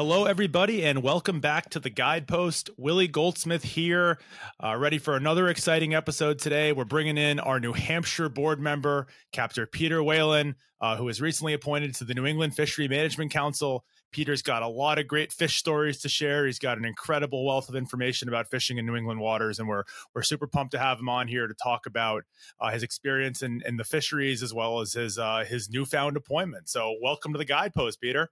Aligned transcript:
Hello, 0.00 0.24
everybody, 0.24 0.82
and 0.82 1.02
welcome 1.02 1.40
back 1.40 1.68
to 1.68 1.78
the 1.78 1.90
Guidepost. 1.90 2.70
Willie 2.78 3.06
Goldsmith 3.06 3.62
here, 3.62 4.18
uh, 4.58 4.74
ready 4.74 4.96
for 4.96 5.14
another 5.14 5.46
exciting 5.50 5.94
episode 5.94 6.38
today. 6.38 6.72
We're 6.72 6.86
bringing 6.86 7.18
in 7.18 7.38
our 7.38 7.60
New 7.60 7.74
Hampshire 7.74 8.30
board 8.30 8.60
member, 8.60 9.08
Captain 9.30 9.66
Peter 9.66 10.02
Whelan, 10.02 10.56
uh, 10.80 10.96
who 10.96 11.04
was 11.04 11.20
recently 11.20 11.52
appointed 11.52 11.94
to 11.96 12.04
the 12.06 12.14
New 12.14 12.24
England 12.24 12.56
Fishery 12.56 12.88
Management 12.88 13.30
Council. 13.30 13.84
Peter's 14.10 14.40
got 14.40 14.62
a 14.62 14.68
lot 14.68 14.98
of 14.98 15.06
great 15.06 15.34
fish 15.34 15.58
stories 15.58 15.98
to 15.98 16.08
share. 16.08 16.46
He's 16.46 16.58
got 16.58 16.78
an 16.78 16.86
incredible 16.86 17.44
wealth 17.44 17.68
of 17.68 17.74
information 17.76 18.26
about 18.26 18.48
fishing 18.48 18.78
in 18.78 18.86
New 18.86 18.96
England 18.96 19.20
waters, 19.20 19.58
and 19.58 19.68
we're 19.68 19.84
we're 20.14 20.22
super 20.22 20.46
pumped 20.46 20.72
to 20.72 20.78
have 20.78 20.98
him 20.98 21.10
on 21.10 21.28
here 21.28 21.46
to 21.46 21.54
talk 21.62 21.84
about 21.84 22.24
uh, 22.58 22.70
his 22.70 22.82
experience 22.82 23.42
in, 23.42 23.60
in 23.66 23.76
the 23.76 23.84
fisheries 23.84 24.42
as 24.42 24.54
well 24.54 24.80
as 24.80 24.94
his 24.94 25.18
uh, 25.18 25.44
his 25.46 25.68
newfound 25.68 26.16
appointment. 26.16 26.70
So, 26.70 26.96
welcome 27.02 27.34
to 27.34 27.38
the 27.38 27.44
Guidepost, 27.44 28.00
Peter. 28.00 28.30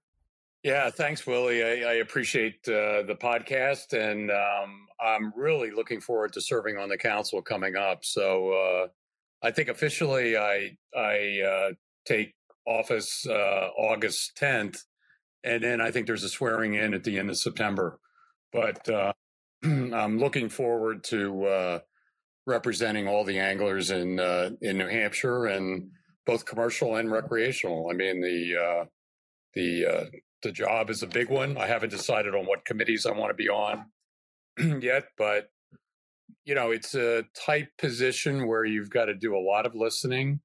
Yeah, 0.68 0.90
thanks, 0.90 1.26
Willie. 1.26 1.64
I, 1.64 1.92
I 1.92 1.94
appreciate 1.94 2.56
uh, 2.68 3.00
the 3.04 3.16
podcast, 3.18 3.94
and 3.94 4.30
um, 4.30 4.86
I'm 5.00 5.32
really 5.34 5.70
looking 5.70 5.98
forward 5.98 6.34
to 6.34 6.42
serving 6.42 6.76
on 6.76 6.90
the 6.90 6.98
council 6.98 7.40
coming 7.40 7.74
up. 7.74 8.04
So, 8.04 8.52
uh, 8.52 8.88
I 9.42 9.50
think 9.50 9.70
officially 9.70 10.36
I 10.36 10.76
I 10.94 11.40
uh, 11.40 11.72
take 12.04 12.34
office 12.66 13.26
uh, 13.26 13.68
August 13.78 14.36
10th, 14.38 14.80
and 15.42 15.64
then 15.64 15.80
I 15.80 15.90
think 15.90 16.06
there's 16.06 16.22
a 16.22 16.28
swearing 16.28 16.74
in 16.74 16.92
at 16.92 17.02
the 17.02 17.18
end 17.18 17.30
of 17.30 17.38
September. 17.38 17.98
But 18.52 18.86
uh, 18.90 19.14
I'm 19.64 20.18
looking 20.18 20.50
forward 20.50 21.02
to 21.04 21.46
uh, 21.46 21.78
representing 22.46 23.08
all 23.08 23.24
the 23.24 23.38
anglers 23.38 23.90
in 23.90 24.20
in 24.60 24.76
New 24.76 24.88
Hampshire 24.88 25.46
and 25.46 25.92
both 26.26 26.44
commercial 26.44 26.96
and 26.96 27.10
recreational. 27.10 27.88
I 27.90 27.94
mean 27.94 28.20
the 28.20 28.86
the 29.54 30.10
the 30.42 30.52
job 30.52 30.90
is 30.90 31.02
a 31.02 31.06
big 31.06 31.30
one. 31.30 31.56
I 31.56 31.66
haven't 31.66 31.90
decided 31.90 32.34
on 32.34 32.46
what 32.46 32.64
committees 32.64 33.06
I 33.06 33.12
want 33.12 33.30
to 33.30 33.34
be 33.34 33.48
on 33.48 33.86
yet, 34.82 35.04
but 35.16 35.50
you 36.44 36.54
know, 36.54 36.70
it's 36.70 36.94
a 36.94 37.24
tight 37.34 37.68
position 37.78 38.46
where 38.46 38.64
you've 38.64 38.90
got 38.90 39.06
to 39.06 39.14
do 39.14 39.36
a 39.36 39.38
lot 39.38 39.66
of 39.66 39.74
listening 39.74 40.40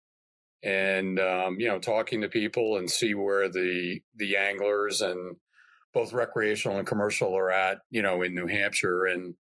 and 0.64 1.20
um, 1.20 1.58
you 1.60 1.68
know, 1.68 1.80
talking 1.80 2.22
to 2.22 2.30
people 2.30 2.78
and 2.78 2.90
see 2.90 3.14
where 3.14 3.50
the 3.50 4.00
the 4.16 4.38
anglers 4.38 5.02
and 5.02 5.36
both 5.94 6.14
recreational 6.14 6.78
and 6.78 6.88
commercial 6.88 7.38
are 7.38 7.52
at, 7.52 7.80
you 7.92 8.02
know, 8.02 8.22
in 8.24 8.34
New 8.34 8.48
Hampshire 8.48 9.06
and 9.06 9.36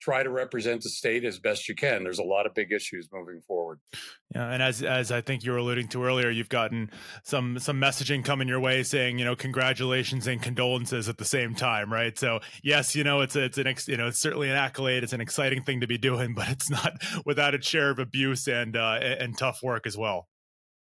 try 0.00 0.22
to 0.22 0.30
represent 0.30 0.82
the 0.82 0.88
state 0.88 1.24
as 1.24 1.38
best 1.38 1.68
you 1.68 1.74
can. 1.74 2.04
There's 2.04 2.18
a 2.18 2.24
lot 2.24 2.46
of 2.46 2.54
big 2.54 2.72
issues 2.72 3.08
moving 3.12 3.40
forward. 3.40 3.80
Yeah, 4.34 4.50
and 4.50 4.62
as 4.62 4.82
as 4.82 5.10
I 5.10 5.20
think 5.20 5.44
you 5.44 5.52
were 5.52 5.58
alluding 5.58 5.88
to 5.88 6.04
earlier, 6.04 6.30
you've 6.30 6.48
gotten 6.48 6.90
some 7.24 7.58
some 7.58 7.80
messaging 7.80 8.24
coming 8.24 8.48
your 8.48 8.60
way 8.60 8.82
saying, 8.82 9.18
you 9.18 9.24
know, 9.24 9.34
congratulations 9.34 10.26
and 10.26 10.40
condolences 10.42 11.08
at 11.08 11.18
the 11.18 11.24
same 11.24 11.54
time, 11.54 11.92
right? 11.92 12.18
So 12.18 12.40
yes, 12.62 12.94
you 12.94 13.04
know, 13.04 13.20
it's 13.20 13.36
a, 13.36 13.44
it's 13.44 13.58
an 13.58 13.74
you 13.86 13.96
know, 13.96 14.08
it's 14.08 14.20
certainly 14.20 14.48
an 14.48 14.56
accolade. 14.56 15.02
It's 15.02 15.12
an 15.12 15.20
exciting 15.20 15.64
thing 15.64 15.80
to 15.80 15.86
be 15.86 15.98
doing, 15.98 16.34
but 16.36 16.48
it's 16.48 16.70
not 16.70 17.02
without 17.24 17.54
its 17.54 17.66
share 17.66 17.90
of 17.90 17.98
abuse 17.98 18.46
and 18.46 18.76
uh, 18.76 19.00
and 19.02 19.36
tough 19.36 19.62
work 19.62 19.86
as 19.86 19.96
well. 19.96 20.28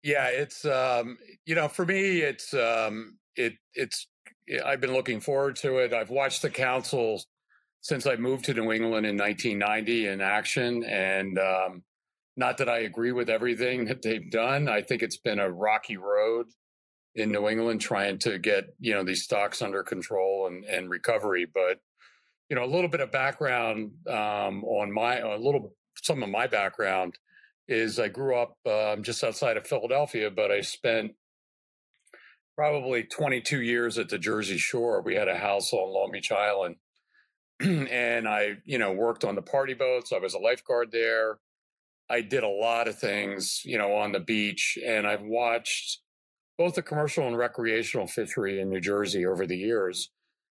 Yeah, 0.03 0.27
it's 0.27 0.65
um, 0.65 1.17
you 1.45 1.55
know, 1.55 1.67
for 1.67 1.85
me, 1.85 2.21
it's 2.21 2.53
um, 2.53 3.17
it 3.35 3.53
it's 3.73 4.07
I've 4.65 4.81
been 4.81 4.93
looking 4.93 5.19
forward 5.19 5.55
to 5.57 5.77
it. 5.77 5.93
I've 5.93 6.09
watched 6.09 6.41
the 6.41 6.49
council 6.49 7.21
since 7.81 8.05
I 8.05 8.15
moved 8.15 8.45
to 8.45 8.53
New 8.53 8.71
England 8.71 9.05
in 9.05 9.17
1990 9.17 10.07
in 10.07 10.21
action. 10.21 10.83
And 10.83 11.37
um, 11.39 11.83
not 12.37 12.57
that 12.59 12.69
I 12.69 12.79
agree 12.79 13.11
with 13.11 13.29
everything 13.29 13.85
that 13.85 14.03
they've 14.03 14.29
done. 14.29 14.69
I 14.69 14.81
think 14.81 15.01
it's 15.01 15.17
been 15.17 15.39
a 15.39 15.51
rocky 15.51 15.97
road 15.97 16.47
in 17.15 17.31
New 17.31 17.49
England 17.49 17.81
trying 17.81 18.19
to 18.19 18.37
get, 18.37 18.75
you 18.79 18.93
know, 18.93 19.03
these 19.03 19.23
stocks 19.23 19.61
under 19.61 19.83
control 19.83 20.47
and, 20.47 20.63
and 20.63 20.89
recovery. 20.89 21.45
But, 21.51 21.79
you 22.49 22.55
know, 22.55 22.63
a 22.63 22.73
little 22.73 22.89
bit 22.89 23.01
of 23.01 23.11
background 23.11 23.91
um, 24.07 24.63
on 24.63 24.93
my, 24.93 25.17
a 25.17 25.37
little, 25.37 25.73
some 26.01 26.21
of 26.23 26.29
my 26.29 26.47
background 26.47 27.17
is 27.67 27.99
I 27.99 28.09
grew 28.09 28.35
up 28.35 28.55
um, 28.65 29.01
just 29.01 29.23
outside 29.23 29.57
of 29.57 29.65
Philadelphia, 29.65 30.29
but 30.29 30.51
I 30.51 30.61
spent 30.61 31.13
probably 32.55 33.03
22 33.03 33.61
years 33.61 33.97
at 33.97 34.09
the 34.09 34.19
Jersey 34.19 34.57
Shore. 34.57 35.01
We 35.01 35.15
had 35.15 35.27
a 35.27 35.37
house 35.37 35.73
on 35.73 35.93
Long 35.93 36.11
Beach 36.11 36.31
Island 36.31 36.75
and 37.91 38.27
I, 38.27 38.57
you 38.65 38.77
know, 38.77 38.91
worked 38.91 39.23
on 39.23 39.35
the 39.35 39.41
party 39.41 39.73
boats. 39.73 40.11
I 40.11 40.19
was 40.19 40.33
a 40.33 40.39
lifeguard 40.39 40.91
there. 40.91 41.39
I 42.09 42.21
did 42.21 42.43
a 42.43 42.49
lot 42.49 42.87
of 42.87 42.99
things, 42.99 43.61
you 43.63 43.77
know, 43.77 43.93
on 43.93 44.11
the 44.11 44.19
beach, 44.19 44.77
and 44.85 45.07
I've 45.07 45.21
watched 45.21 45.99
both 46.57 46.75
the 46.75 46.81
commercial 46.81 47.25
and 47.25 47.37
recreational 47.37 48.07
fishery 48.07 48.59
in 48.59 48.69
New 48.69 48.81
Jersey 48.81 49.25
over 49.25 49.45
the 49.45 49.57
years, 49.57 50.09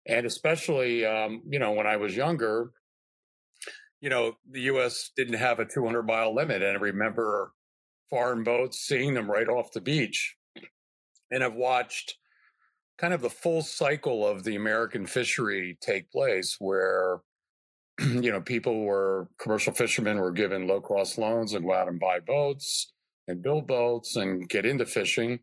and 0.05 0.25
especially, 0.25 1.05
um, 1.05 1.43
you 1.47 1.59
know, 1.59 1.71
when 1.71 1.87
I 1.87 1.95
was 1.95 2.15
younger, 2.15 2.71
you 4.01 4.09
know, 4.09 4.33
the 4.51 4.61
U.S. 4.61 5.11
didn't 5.15 5.35
have 5.35 5.59
a 5.59 5.65
200 5.65 6.03
mile 6.03 6.35
limit, 6.35 6.61
and 6.61 6.77
I 6.77 6.81
remember 6.81 7.53
foreign 8.09 8.43
boats 8.43 8.79
seeing 8.79 9.13
them 9.13 9.31
right 9.31 9.47
off 9.47 9.71
the 9.71 9.81
beach, 9.81 10.35
and 11.31 11.43
I've 11.43 11.55
watched 11.55 12.17
kind 12.97 13.13
of 13.13 13.21
the 13.21 13.29
full 13.29 13.61
cycle 13.61 14.25
of 14.25 14.43
the 14.43 14.55
American 14.55 15.05
fishery 15.05 15.77
take 15.81 16.11
place 16.11 16.55
where 16.59 17.19
you 17.99 18.31
know 18.31 18.41
people 18.41 18.83
were 18.83 19.27
commercial 19.39 19.73
fishermen 19.73 20.19
were 20.19 20.31
given 20.31 20.67
low 20.67 20.81
cost 20.81 21.17
loans 21.17 21.53
and 21.53 21.65
go 21.65 21.73
out 21.73 21.87
and 21.87 21.99
buy 21.99 22.19
boats 22.19 22.93
and 23.27 23.41
build 23.41 23.67
boats 23.67 24.15
and 24.15 24.47
get 24.49 24.65
into 24.65 24.85
fishing. 24.85 25.39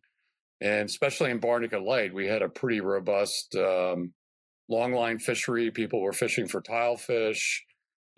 And 0.60 0.88
especially 0.88 1.30
in 1.30 1.40
Barnegat 1.40 1.82
Light 1.82 2.14
we 2.14 2.26
had 2.26 2.42
a 2.42 2.48
pretty 2.48 2.80
robust 2.80 3.54
um, 3.56 4.12
longline 4.70 5.20
fishery. 5.20 5.70
People 5.70 6.00
were 6.00 6.12
fishing 6.12 6.48
for 6.48 6.62
tilefish 6.62 7.58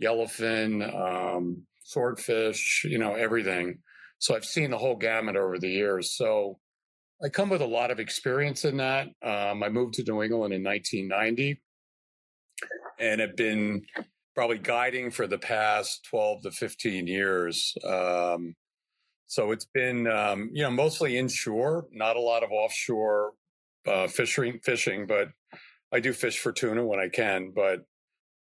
yellowfin 0.03 0.83
um, 0.93 1.63
swordfish 1.85 2.85
you 2.85 2.99
know 2.99 3.15
everything. 3.15 3.79
So 4.19 4.35
I've 4.35 4.45
seen 4.45 4.71
the 4.71 4.79
whole 4.79 4.97
gamut 4.97 5.37
over 5.37 5.59
the 5.59 5.69
years. 5.69 6.17
So 6.17 6.59
I 7.23 7.29
come 7.29 7.49
with 7.49 7.63
a 7.63 7.67
lot 7.67 7.91
of 7.91 8.01
experience 8.01 8.65
in 8.65 8.79
that. 8.79 9.09
Um, 9.23 9.63
I 9.63 9.69
moved 9.69 9.95
to 9.95 10.05
New 10.05 10.23
England 10.23 10.53
in 10.53 10.63
1990 10.63 11.61
and 12.99 13.21
have 13.21 13.37
been 13.37 13.83
probably 14.35 14.59
guiding 14.59 15.11
for 15.11 15.27
the 15.27 15.39
past 15.39 16.05
12 16.11 16.43
to 16.43 16.51
15 16.51 17.07
years. 17.07 17.75
Um, 17.85 18.55
so 19.27 19.53
it's 19.53 19.67
been, 19.73 20.07
um, 20.07 20.51
you 20.53 20.63
know, 20.63 20.71
mostly 20.71 21.17
inshore, 21.17 21.87
not 21.93 22.17
a 22.17 22.21
lot 22.21 22.43
of 22.43 22.51
offshore 22.51 23.33
uh, 23.87 24.09
fishing, 24.09 24.61
fishing, 24.63 25.07
but 25.07 25.29
I 25.93 26.01
do 26.01 26.13
fish 26.13 26.39
for 26.39 26.53
tuna 26.53 26.85
when 26.85 26.99
I 26.99 27.09
can. 27.09 27.53
But 27.55 27.85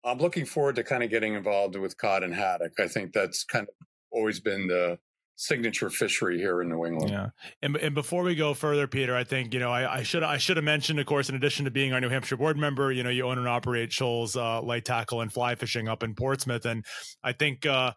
I'm 0.04 0.18
looking 0.18 0.46
forward 0.46 0.76
to 0.76 0.84
kind 0.84 1.04
of 1.04 1.10
getting 1.10 1.36
involved 1.36 1.76
with 1.76 1.98
cod 1.98 2.24
and 2.24 2.34
haddock. 2.34 2.80
I 2.80 2.88
think 2.88 3.14
that's 3.14 3.44
kind 3.44 3.68
of 3.68 3.88
always 4.12 4.40
been 4.40 4.68
the 4.68 4.98
signature 5.36 5.90
fishery 5.90 6.38
here 6.38 6.62
in 6.62 6.70
New 6.70 6.86
England. 6.86 7.12
Yeah, 7.12 7.30
and 7.62 7.76
and 7.78 7.96
before 7.96 8.24
we 8.24 8.36
go 8.36 8.54
further, 8.54 8.88
Peter, 8.88 9.16
I 9.16 9.24
think 9.24 9.54
you 9.54 9.60
know 9.60 9.72
I, 9.72 10.00
I 10.00 10.04
should 10.04 10.24
I 10.24 10.38
should 10.38 10.58
have 10.58 10.64
mentioned, 10.64 11.00
of 11.00 11.06
course, 11.06 11.30
in 11.30 11.36
addition 11.36 11.66
to 11.66 11.72
being 11.72 11.94
our 11.94 12.02
New 12.02 12.10
Hampshire 12.10 12.38
board 12.38 12.58
member, 12.58 12.92
you 12.92 13.04
know, 13.04 13.10
you 13.10 13.28
own 13.28 13.38
and 13.38 13.48
operate 13.48 13.92
Shoals 13.92 14.36
uh, 14.36 14.62
Light 14.62 14.86
Tackle 14.86 15.22
and 15.22 15.32
Fly 15.32 15.56
Fishing 15.56 15.88
up 15.88 16.04
in 16.04 16.16
Portsmouth, 16.16 16.66
and 16.66 16.86
I 17.24 17.34
think 17.34 17.66
uh, 17.66 17.94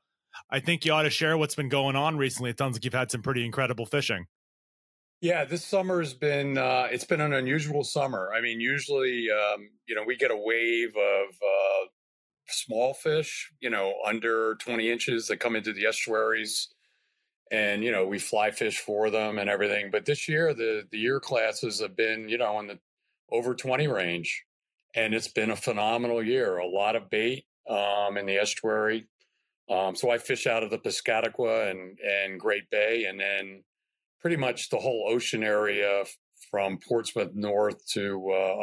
I 0.50 0.60
think 0.60 0.84
you 0.84 0.92
ought 0.92 1.02
to 1.02 1.10
share 1.10 1.36
what's 1.36 1.54
been 1.54 1.68
going 1.68 1.96
on 1.96 2.16
recently. 2.16 2.50
It 2.50 2.58
sounds 2.58 2.74
like 2.74 2.84
you've 2.84 2.94
had 2.94 3.10
some 3.10 3.22
pretty 3.22 3.44
incredible 3.44 3.86
fishing. 3.86 4.26
Yeah, 5.20 5.44
this 5.44 5.64
summer's 5.64 6.12
been 6.14 6.58
uh, 6.58 6.88
it's 6.90 7.04
been 7.04 7.20
an 7.20 7.32
unusual 7.32 7.84
summer. 7.84 8.32
I 8.36 8.40
mean, 8.40 8.60
usually 8.60 9.28
um, 9.30 9.70
you 9.86 9.94
know 9.94 10.04
we 10.06 10.16
get 10.16 10.30
a 10.30 10.36
wave 10.36 10.90
of 10.90 11.34
uh, 11.34 11.86
small 12.48 12.94
fish, 12.94 13.52
you 13.60 13.70
know, 13.70 13.94
under 14.06 14.56
20 14.56 14.90
inches 14.90 15.26
that 15.28 15.38
come 15.38 15.56
into 15.56 15.72
the 15.72 15.86
estuaries 15.86 16.68
and 17.50 17.84
you 17.84 17.92
know 17.92 18.06
we 18.06 18.18
fly 18.18 18.50
fish 18.50 18.78
for 18.78 19.10
them 19.10 19.38
and 19.38 19.48
everything 19.48 19.90
but 19.90 20.04
this 20.04 20.28
year 20.28 20.52
the 20.54 20.82
the 20.90 20.98
year 20.98 21.20
classes 21.20 21.80
have 21.80 21.96
been 21.96 22.28
you 22.28 22.38
know 22.38 22.58
in 22.58 22.66
the 22.66 22.78
over 23.30 23.54
20 23.54 23.86
range 23.88 24.44
and 24.94 25.14
it's 25.14 25.28
been 25.28 25.50
a 25.50 25.56
phenomenal 25.56 26.22
year 26.22 26.58
a 26.58 26.66
lot 26.66 26.96
of 26.96 27.10
bait 27.10 27.44
um, 27.68 28.16
in 28.16 28.26
the 28.26 28.36
estuary 28.36 29.06
um, 29.70 29.94
so 29.94 30.10
i 30.10 30.18
fish 30.18 30.46
out 30.46 30.62
of 30.62 30.70
the 30.70 30.78
piscataqua 30.78 31.70
and 31.70 31.98
and 32.00 32.40
great 32.40 32.68
bay 32.70 33.04
and 33.04 33.20
then 33.20 33.62
pretty 34.20 34.36
much 34.36 34.70
the 34.70 34.78
whole 34.78 35.06
ocean 35.08 35.42
area 35.42 36.04
from 36.50 36.78
portsmouth 36.88 37.34
north 37.34 37.86
to 37.86 38.30
uh, 38.30 38.62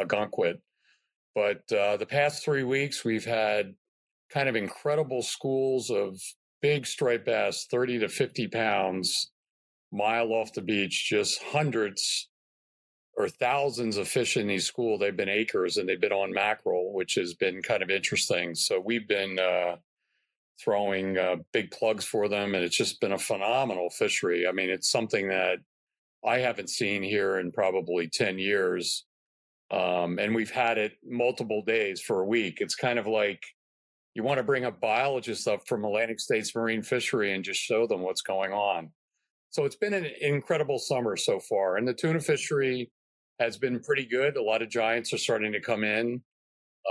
But 1.36 1.72
uh, 1.72 1.98
the 1.98 2.06
past 2.06 2.44
three 2.44 2.64
weeks, 2.64 3.04
we've 3.04 3.26
had 3.26 3.76
kind 4.30 4.50
of 4.50 4.56
incredible 4.56 5.22
schools 5.22 5.90
of 5.90 6.20
big 6.64 6.88
striped 6.88 7.26
bass, 7.26 7.68
30 7.70 8.00
to 8.00 8.08
50 8.08 8.48
pounds, 8.48 9.32
mile 9.92 10.32
off 10.32 10.54
the 10.54 10.62
beach, 10.62 11.08
just 11.10 11.44
hundreds 11.44 12.30
or 13.16 13.28
thousands 13.28 13.98
of 13.98 14.08
fish 14.08 14.38
in 14.38 14.48
these 14.48 14.66
schools. 14.66 15.02
They've 15.02 15.16
been 15.16 15.30
acres 15.30 15.76
and 15.78 15.88
they've 15.88 16.02
been 16.02 16.14
on 16.14 16.34
mackerel, 16.34 16.94
which 16.94 17.16
has 17.16 17.34
been 17.36 17.62
kind 17.62 17.84
of 17.84 17.92
interesting. 17.92 18.56
So 18.56 18.80
we've 18.80 19.08
been 19.08 19.38
uh, 19.38 19.76
throwing 20.60 21.18
uh, 21.18 21.36
big 21.52 21.70
plugs 21.70 22.06
for 22.06 22.30
them, 22.30 22.56
and 22.56 22.64
it's 22.64 22.78
just 22.78 23.02
been 23.02 23.12
a 23.12 23.20
phenomenal 23.20 23.90
fishery. 23.90 24.48
I 24.48 24.54
mean, 24.54 24.70
it's 24.70 24.90
something 24.90 25.28
that 25.28 25.58
I 26.26 26.40
haven't 26.40 26.70
seen 26.70 27.04
here 27.04 27.40
in 27.40 27.52
probably 27.52 28.08
10 28.08 28.40
years. 28.40 29.06
Um, 29.70 30.18
and 30.18 30.34
we've 30.34 30.52
had 30.52 30.78
it 30.78 30.94
multiple 31.04 31.62
days 31.66 32.00
for 32.00 32.22
a 32.22 32.26
week. 32.26 32.60
It's 32.62 32.76
kind 32.76 32.98
of 32.98 33.06
like 33.06 33.42
you 34.16 34.24
want 34.24 34.38
to 34.38 34.44
bring 34.44 34.66
a 34.66 34.72
biologist 34.72 35.48
up 35.48 35.68
from 35.68 35.86
Atlantic 35.86 36.20
States 36.20 36.56
Marine 36.56 36.84
Fishery 36.84 37.34
and 37.34 37.44
just 37.44 37.60
show 37.60 37.88
them 37.88 38.02
what's 38.02 38.22
going 38.22 38.54
on. 38.54 38.92
So 39.50 39.66
it's 39.66 39.76
been 39.76 39.94
an 39.94 40.08
incredible 40.22 40.80
summer 40.80 41.16
so 41.16 41.40
far. 41.40 41.78
And 41.78 41.88
the 41.88 41.94
tuna 41.94 42.20
fishery 42.20 42.92
has 43.40 43.58
been 43.58 43.80
pretty 43.80 44.06
good. 44.06 44.38
A 44.38 44.42
lot 44.42 44.62
of 44.62 44.70
giants 44.70 45.14
are 45.14 45.18
starting 45.18 45.52
to 45.54 45.60
come 45.60 45.84
in. 45.84 46.22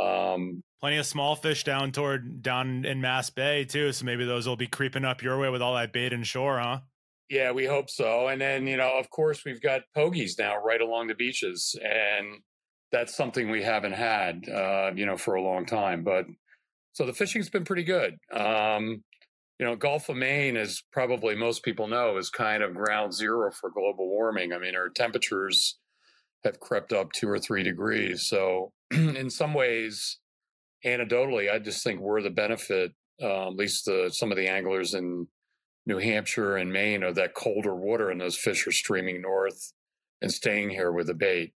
Um, 0.01 0.63
Plenty 0.81 0.97
of 0.99 1.07
small 1.07 1.37
fish 1.37 1.65
down 1.65 1.93
toward 1.93 2.43
down 2.43 2.85
in 2.85 3.01
Mass 3.01 3.31
Bay 3.31 3.65
too. 3.65 3.93
So 3.93 4.05
maybe 4.05 4.25
those 4.25 4.49
will 4.49 4.57
be 4.57 4.67
creeping 4.67 5.05
up 5.05 5.23
your 5.23 5.39
way 5.39 5.49
with 5.49 5.63
all 5.63 5.75
that 5.75 5.93
bait 5.93 6.13
and 6.13 6.27
shore, 6.27 6.59
huh? 6.59 6.81
Yeah, 7.29 7.53
we 7.53 7.67
hope 7.67 7.89
so. 7.89 8.29
And 8.29 8.41
then, 8.41 8.67
you 8.67 8.77
know, 8.77 8.99
of 8.99 9.09
course, 9.11 9.45
we've 9.45 9.63
got 9.63 9.83
pogies 9.97 10.39
now 10.39 10.57
right 10.63 10.81
along 10.81 11.07
the 11.07 11.15
beaches. 11.15 11.77
And 11.83 12.41
that's 12.91 13.15
something 13.17 13.49
we 13.49 13.63
haven't 13.63 13.93
had, 13.93 14.49
uh, 14.49 14.91
you 14.95 15.07
know, 15.07 15.17
for 15.17 15.35
a 15.35 15.43
long 15.43 15.65
time. 15.65 16.05
But 16.05 16.27
so 16.93 17.07
the 17.07 17.13
fishing's 17.13 17.51
been 17.51 17.65
pretty 17.65 17.85
good. 17.85 18.17
Um, 18.33 19.03
you 19.59 19.67
know, 19.67 19.77
Gulf 19.77 20.09
of 20.09 20.17
Maine, 20.17 20.57
as 20.57 20.83
probably 20.93 21.35
most 21.35 21.63
people 21.63 21.87
know, 21.87 22.17
is 22.17 22.31
kind 22.31 22.63
of 22.63 22.75
ground 22.75 23.15
zero 23.15 23.51
for 23.53 23.71
global 23.71 24.09
warming. 24.09 24.53
I 24.53 24.59
mean, 24.59 24.75
our 24.75 24.89
temperatures 24.89 25.79
have 26.45 26.59
crept 26.61 26.93
up 26.93 27.13
two 27.13 27.29
or 27.29 27.39
three 27.39 27.63
degrees. 27.63 28.27
So, 28.27 28.73
in 28.91 29.31
some 29.31 29.55
ways, 29.55 30.19
anecdotally, 30.85 31.53
I 31.53 31.59
just 31.59 31.85
think 31.85 32.01
we're 32.01 32.23
the 32.23 32.31
benefit, 32.31 32.93
uh, 33.23 33.49
at 33.49 33.55
least 33.55 33.85
the, 33.85 34.11
some 34.13 34.33
of 34.33 34.37
the 34.37 34.49
anglers 34.49 34.95
in 34.95 35.29
New 35.87 35.99
Hampshire 35.99 36.57
and 36.57 36.73
Maine, 36.73 37.03
of 37.03 37.15
that 37.15 37.35
colder 37.35 37.75
water, 37.75 38.11
and 38.11 38.21
those 38.21 38.37
fish 38.37 38.67
are 38.67 38.73
streaming 38.73 39.23
north 39.23 39.73
and 40.21 40.33
staying 40.33 40.71
here 40.71 40.93
with 40.93 41.07
the 41.07 41.15
bait. 41.15 41.53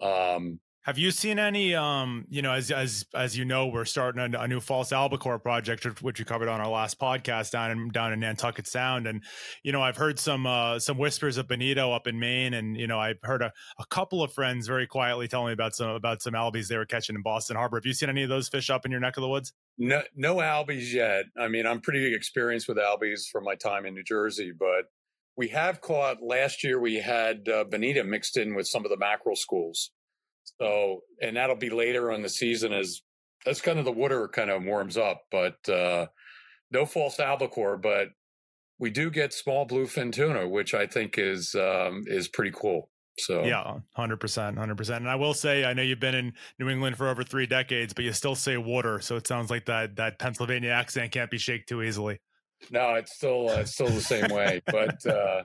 Um, 0.00 0.60
have 0.90 0.98
you 0.98 1.12
seen 1.12 1.38
any, 1.38 1.72
um, 1.72 2.26
you 2.30 2.42
know, 2.42 2.52
as 2.52 2.72
as 2.72 3.06
as 3.14 3.38
you 3.38 3.44
know, 3.44 3.68
we're 3.68 3.84
starting 3.84 4.34
a, 4.34 4.40
a, 4.40 4.48
new 4.48 4.58
false 4.58 4.90
albacore 4.90 5.38
project, 5.38 6.02
which 6.02 6.18
we 6.18 6.24
covered 6.24 6.48
on 6.48 6.60
our 6.60 6.68
last 6.68 6.98
podcast 6.98 7.52
down 7.52 7.70
in 7.70 7.88
down 7.90 8.12
in 8.12 8.18
Nantucket 8.18 8.66
Sound, 8.66 9.06
and 9.06 9.22
you 9.62 9.70
know, 9.70 9.80
I've 9.80 9.96
heard 9.96 10.18
some 10.18 10.48
uh, 10.48 10.80
some 10.80 10.98
whispers 10.98 11.36
of 11.36 11.46
bonito 11.46 11.92
up 11.92 12.08
in 12.08 12.18
Maine, 12.18 12.54
and 12.54 12.76
you 12.76 12.88
know, 12.88 12.98
I've 12.98 13.20
heard 13.22 13.40
a, 13.40 13.52
a 13.78 13.86
couple 13.86 14.20
of 14.20 14.32
friends 14.32 14.66
very 14.66 14.88
quietly 14.88 15.28
telling 15.28 15.46
me 15.46 15.52
about 15.52 15.76
some 15.76 15.90
about 15.90 16.22
some 16.22 16.34
albies 16.34 16.66
they 16.66 16.76
were 16.76 16.86
catching 16.86 17.14
in 17.14 17.22
Boston 17.22 17.54
Harbor. 17.54 17.76
Have 17.76 17.86
you 17.86 17.94
seen 17.94 18.08
any 18.08 18.24
of 18.24 18.28
those 18.28 18.48
fish 18.48 18.68
up 18.68 18.84
in 18.84 18.90
your 18.90 18.98
neck 19.00 19.16
of 19.16 19.20
the 19.20 19.28
woods? 19.28 19.52
No, 19.78 20.02
no 20.16 20.38
albies 20.38 20.92
yet. 20.92 21.26
I 21.38 21.46
mean, 21.46 21.68
I'm 21.68 21.80
pretty 21.80 22.12
experienced 22.12 22.66
with 22.66 22.78
albies 22.78 23.28
from 23.30 23.44
my 23.44 23.54
time 23.54 23.86
in 23.86 23.94
New 23.94 24.02
Jersey, 24.02 24.50
but 24.58 24.86
we 25.36 25.50
have 25.50 25.80
caught 25.80 26.20
last 26.20 26.64
year. 26.64 26.80
We 26.80 26.96
had 26.96 27.48
uh, 27.48 27.62
bonito 27.62 28.02
mixed 28.02 28.36
in 28.36 28.56
with 28.56 28.66
some 28.66 28.84
of 28.84 28.90
the 28.90 28.98
mackerel 28.98 29.36
schools. 29.36 29.92
So, 30.60 31.00
and 31.22 31.36
that'll 31.36 31.56
be 31.56 31.70
later 31.70 32.12
on 32.12 32.22
the 32.22 32.28
season 32.28 32.72
as 32.72 33.02
that's 33.44 33.60
kind 33.60 33.78
of 33.78 33.84
the 33.84 33.92
water 33.92 34.28
kind 34.28 34.50
of 34.50 34.64
warms 34.64 34.96
up, 34.96 35.22
but 35.30 35.56
uh, 35.68 36.06
no 36.70 36.86
false 36.86 37.18
albacore, 37.18 37.76
but 37.76 38.08
we 38.78 38.90
do 38.90 39.10
get 39.10 39.32
small 39.32 39.66
bluefin 39.66 40.12
tuna, 40.12 40.48
which 40.48 40.74
I 40.74 40.86
think 40.86 41.18
is 41.18 41.54
um, 41.54 42.04
is 42.06 42.28
pretty 42.28 42.52
cool. 42.54 42.90
So 43.18 43.44
yeah, 43.44 43.78
hundred 43.94 44.18
percent, 44.18 44.56
hundred 44.58 44.76
percent. 44.76 45.00
And 45.00 45.10
I 45.10 45.16
will 45.16 45.34
say, 45.34 45.64
I 45.64 45.74
know 45.74 45.82
you've 45.82 46.00
been 46.00 46.14
in 46.14 46.32
New 46.58 46.68
England 46.68 46.96
for 46.96 47.08
over 47.08 47.22
three 47.22 47.46
decades, 47.46 47.92
but 47.92 48.04
you 48.04 48.12
still 48.12 48.34
say 48.34 48.56
water, 48.56 49.00
so 49.00 49.16
it 49.16 49.26
sounds 49.26 49.50
like 49.50 49.66
that 49.66 49.96
that 49.96 50.18
Pennsylvania 50.18 50.70
accent 50.70 51.12
can't 51.12 51.30
be 51.30 51.38
shaked 51.38 51.68
too 51.68 51.82
easily. 51.82 52.18
No, 52.70 52.94
it's 52.94 53.14
still 53.14 53.50
uh, 53.50 53.60
it's 53.60 53.72
still 53.72 53.88
the 53.88 54.00
same 54.00 54.30
way, 54.30 54.62
but 54.66 55.04
uh, 55.06 55.42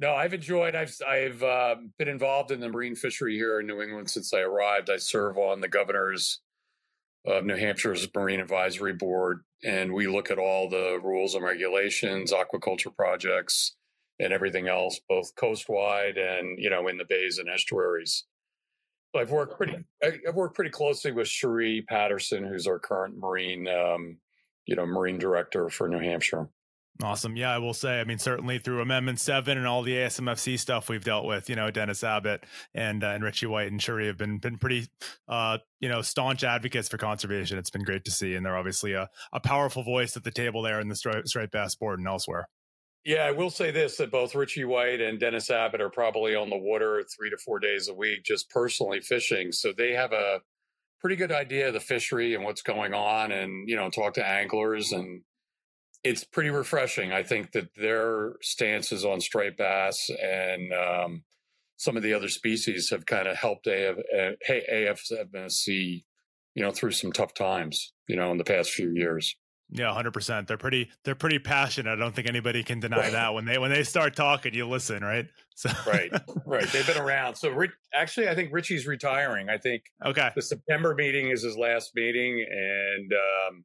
no, 0.00 0.14
I've 0.14 0.32
enjoyed. 0.32 0.74
I've 0.74 0.96
I've 1.06 1.42
uh, 1.42 1.76
been 1.98 2.08
involved 2.08 2.50
in 2.50 2.60
the 2.60 2.70
marine 2.70 2.96
fishery 2.96 3.34
here 3.34 3.60
in 3.60 3.66
New 3.66 3.82
England 3.82 4.10
since 4.10 4.32
I 4.32 4.40
arrived. 4.40 4.88
I 4.88 4.96
serve 4.96 5.36
on 5.36 5.60
the 5.60 5.68
governor's 5.68 6.40
of 7.26 7.44
New 7.44 7.56
Hampshire's 7.56 8.08
Marine 8.14 8.40
Advisory 8.40 8.94
Board, 8.94 9.42
and 9.62 9.92
we 9.92 10.08
look 10.08 10.30
at 10.30 10.38
all 10.38 10.70
the 10.70 10.98
rules 11.02 11.34
and 11.34 11.44
regulations, 11.44 12.32
aquaculture 12.32 12.96
projects, 12.96 13.76
and 14.18 14.32
everything 14.32 14.68
else, 14.68 14.98
both 15.06 15.34
coastwide 15.36 16.16
and 16.16 16.58
you 16.58 16.70
know 16.70 16.88
in 16.88 16.96
the 16.96 17.04
bays 17.04 17.36
and 17.36 17.50
estuaries. 17.50 18.24
I've 19.14 19.30
worked 19.30 19.58
pretty. 19.58 19.76
I've 20.02 20.34
worked 20.34 20.54
pretty 20.54 20.70
closely 20.70 21.12
with 21.12 21.28
Cheri 21.28 21.82
Patterson, 21.86 22.44
who's 22.44 22.66
our 22.66 22.78
current 22.78 23.18
marine, 23.18 23.68
um, 23.68 24.16
you 24.64 24.76
know, 24.76 24.86
marine 24.86 25.18
director 25.18 25.68
for 25.68 25.88
New 25.88 25.98
Hampshire. 25.98 26.48
Awesome. 27.02 27.36
Yeah, 27.36 27.52
I 27.52 27.58
will 27.58 27.72
say, 27.72 28.00
I 28.00 28.04
mean, 28.04 28.18
certainly 28.18 28.58
through 28.58 28.82
Amendment 28.82 29.20
7 29.20 29.56
and 29.56 29.66
all 29.66 29.82
the 29.82 29.94
ASMFC 29.94 30.58
stuff 30.58 30.88
we've 30.88 31.04
dealt 31.04 31.24
with, 31.24 31.48
you 31.48 31.56
know, 31.56 31.70
Dennis 31.70 32.04
Abbott 32.04 32.44
and 32.74 33.02
uh, 33.02 33.08
and 33.08 33.24
Ritchie 33.24 33.46
White 33.46 33.70
and 33.70 33.80
Cheri 33.80 34.06
have 34.06 34.18
been 34.18 34.38
been 34.38 34.58
pretty 34.58 34.86
uh, 35.28 35.58
you 35.80 35.88
know, 35.88 36.02
staunch 36.02 36.44
advocates 36.44 36.88
for 36.88 36.98
conservation. 36.98 37.58
It's 37.58 37.70
been 37.70 37.84
great 37.84 38.04
to 38.04 38.10
see 38.10 38.34
and 38.34 38.44
they're 38.44 38.56
obviously 38.56 38.92
a, 38.92 39.08
a 39.32 39.40
powerful 39.40 39.82
voice 39.82 40.16
at 40.16 40.24
the 40.24 40.30
table 40.30 40.62
there 40.62 40.80
in 40.80 40.88
the 40.88 40.96
striped, 40.96 41.28
striped 41.28 41.52
bass 41.52 41.74
board 41.74 41.98
and 41.98 42.08
elsewhere. 42.08 42.48
Yeah, 43.04 43.24
I 43.24 43.30
will 43.30 43.50
say 43.50 43.70
this 43.70 43.96
that 43.96 44.10
both 44.10 44.34
Ritchie 44.34 44.64
White 44.64 45.00
and 45.00 45.18
Dennis 45.18 45.50
Abbott 45.50 45.80
are 45.80 45.88
probably 45.88 46.34
on 46.34 46.50
the 46.50 46.58
water 46.58 47.02
3 47.16 47.30
to 47.30 47.38
4 47.38 47.58
days 47.58 47.88
a 47.88 47.94
week 47.94 48.24
just 48.24 48.50
personally 48.50 49.00
fishing, 49.00 49.52
so 49.52 49.72
they 49.72 49.92
have 49.92 50.12
a 50.12 50.42
pretty 51.00 51.16
good 51.16 51.32
idea 51.32 51.68
of 51.68 51.72
the 51.72 51.80
fishery 51.80 52.34
and 52.34 52.44
what's 52.44 52.60
going 52.60 52.92
on 52.92 53.32
and, 53.32 53.66
you 53.66 53.74
know, 53.74 53.88
talk 53.88 54.12
to 54.14 54.26
anglers 54.26 54.92
and 54.92 55.22
it's 56.02 56.24
pretty 56.24 56.50
refreshing. 56.50 57.12
I 57.12 57.22
think 57.22 57.52
that 57.52 57.74
their 57.76 58.34
stances 58.40 59.04
on 59.04 59.20
striped 59.20 59.58
bass 59.58 60.10
and 60.22 60.72
um, 60.72 61.22
some 61.76 61.96
of 61.96 62.02
the 62.02 62.14
other 62.14 62.28
species 62.28 62.90
have 62.90 63.06
kind 63.06 63.26
of 63.26 63.36
helped 63.36 63.66
AF, 63.66 63.96
uh, 63.98 64.32
AFMSC, 64.48 66.04
you 66.54 66.62
know, 66.62 66.70
through 66.70 66.92
some 66.92 67.12
tough 67.12 67.34
times, 67.34 67.92
you 68.06 68.16
know, 68.16 68.30
in 68.30 68.38
the 68.38 68.44
past 68.44 68.70
few 68.70 68.92
years. 68.94 69.34
Yeah, 69.72 69.92
hundred 69.94 70.12
percent. 70.12 70.48
They're 70.48 70.58
pretty. 70.58 70.90
They're 71.04 71.14
pretty 71.14 71.38
passionate. 71.38 71.92
I 71.92 71.96
don't 71.96 72.12
think 72.14 72.28
anybody 72.28 72.64
can 72.64 72.80
deny 72.80 72.98
right. 72.98 73.12
that. 73.12 73.34
When 73.34 73.44
they 73.44 73.56
when 73.56 73.70
they 73.70 73.84
start 73.84 74.16
talking, 74.16 74.52
you 74.52 74.66
listen, 74.66 75.04
right? 75.04 75.26
So 75.54 75.70
right, 75.86 76.10
right. 76.46 76.66
They've 76.72 76.86
been 76.86 76.98
around. 76.98 77.36
So 77.36 77.50
Rich, 77.50 77.70
actually, 77.94 78.28
I 78.28 78.34
think 78.34 78.52
Ritchie's 78.52 78.86
retiring. 78.88 79.48
I 79.48 79.58
think 79.58 79.84
okay. 80.04 80.30
The 80.34 80.42
September 80.42 80.94
meeting 80.96 81.28
is 81.28 81.42
his 81.42 81.56
last 81.56 81.92
meeting, 81.94 82.44
and 82.50 83.12
um, 83.12 83.64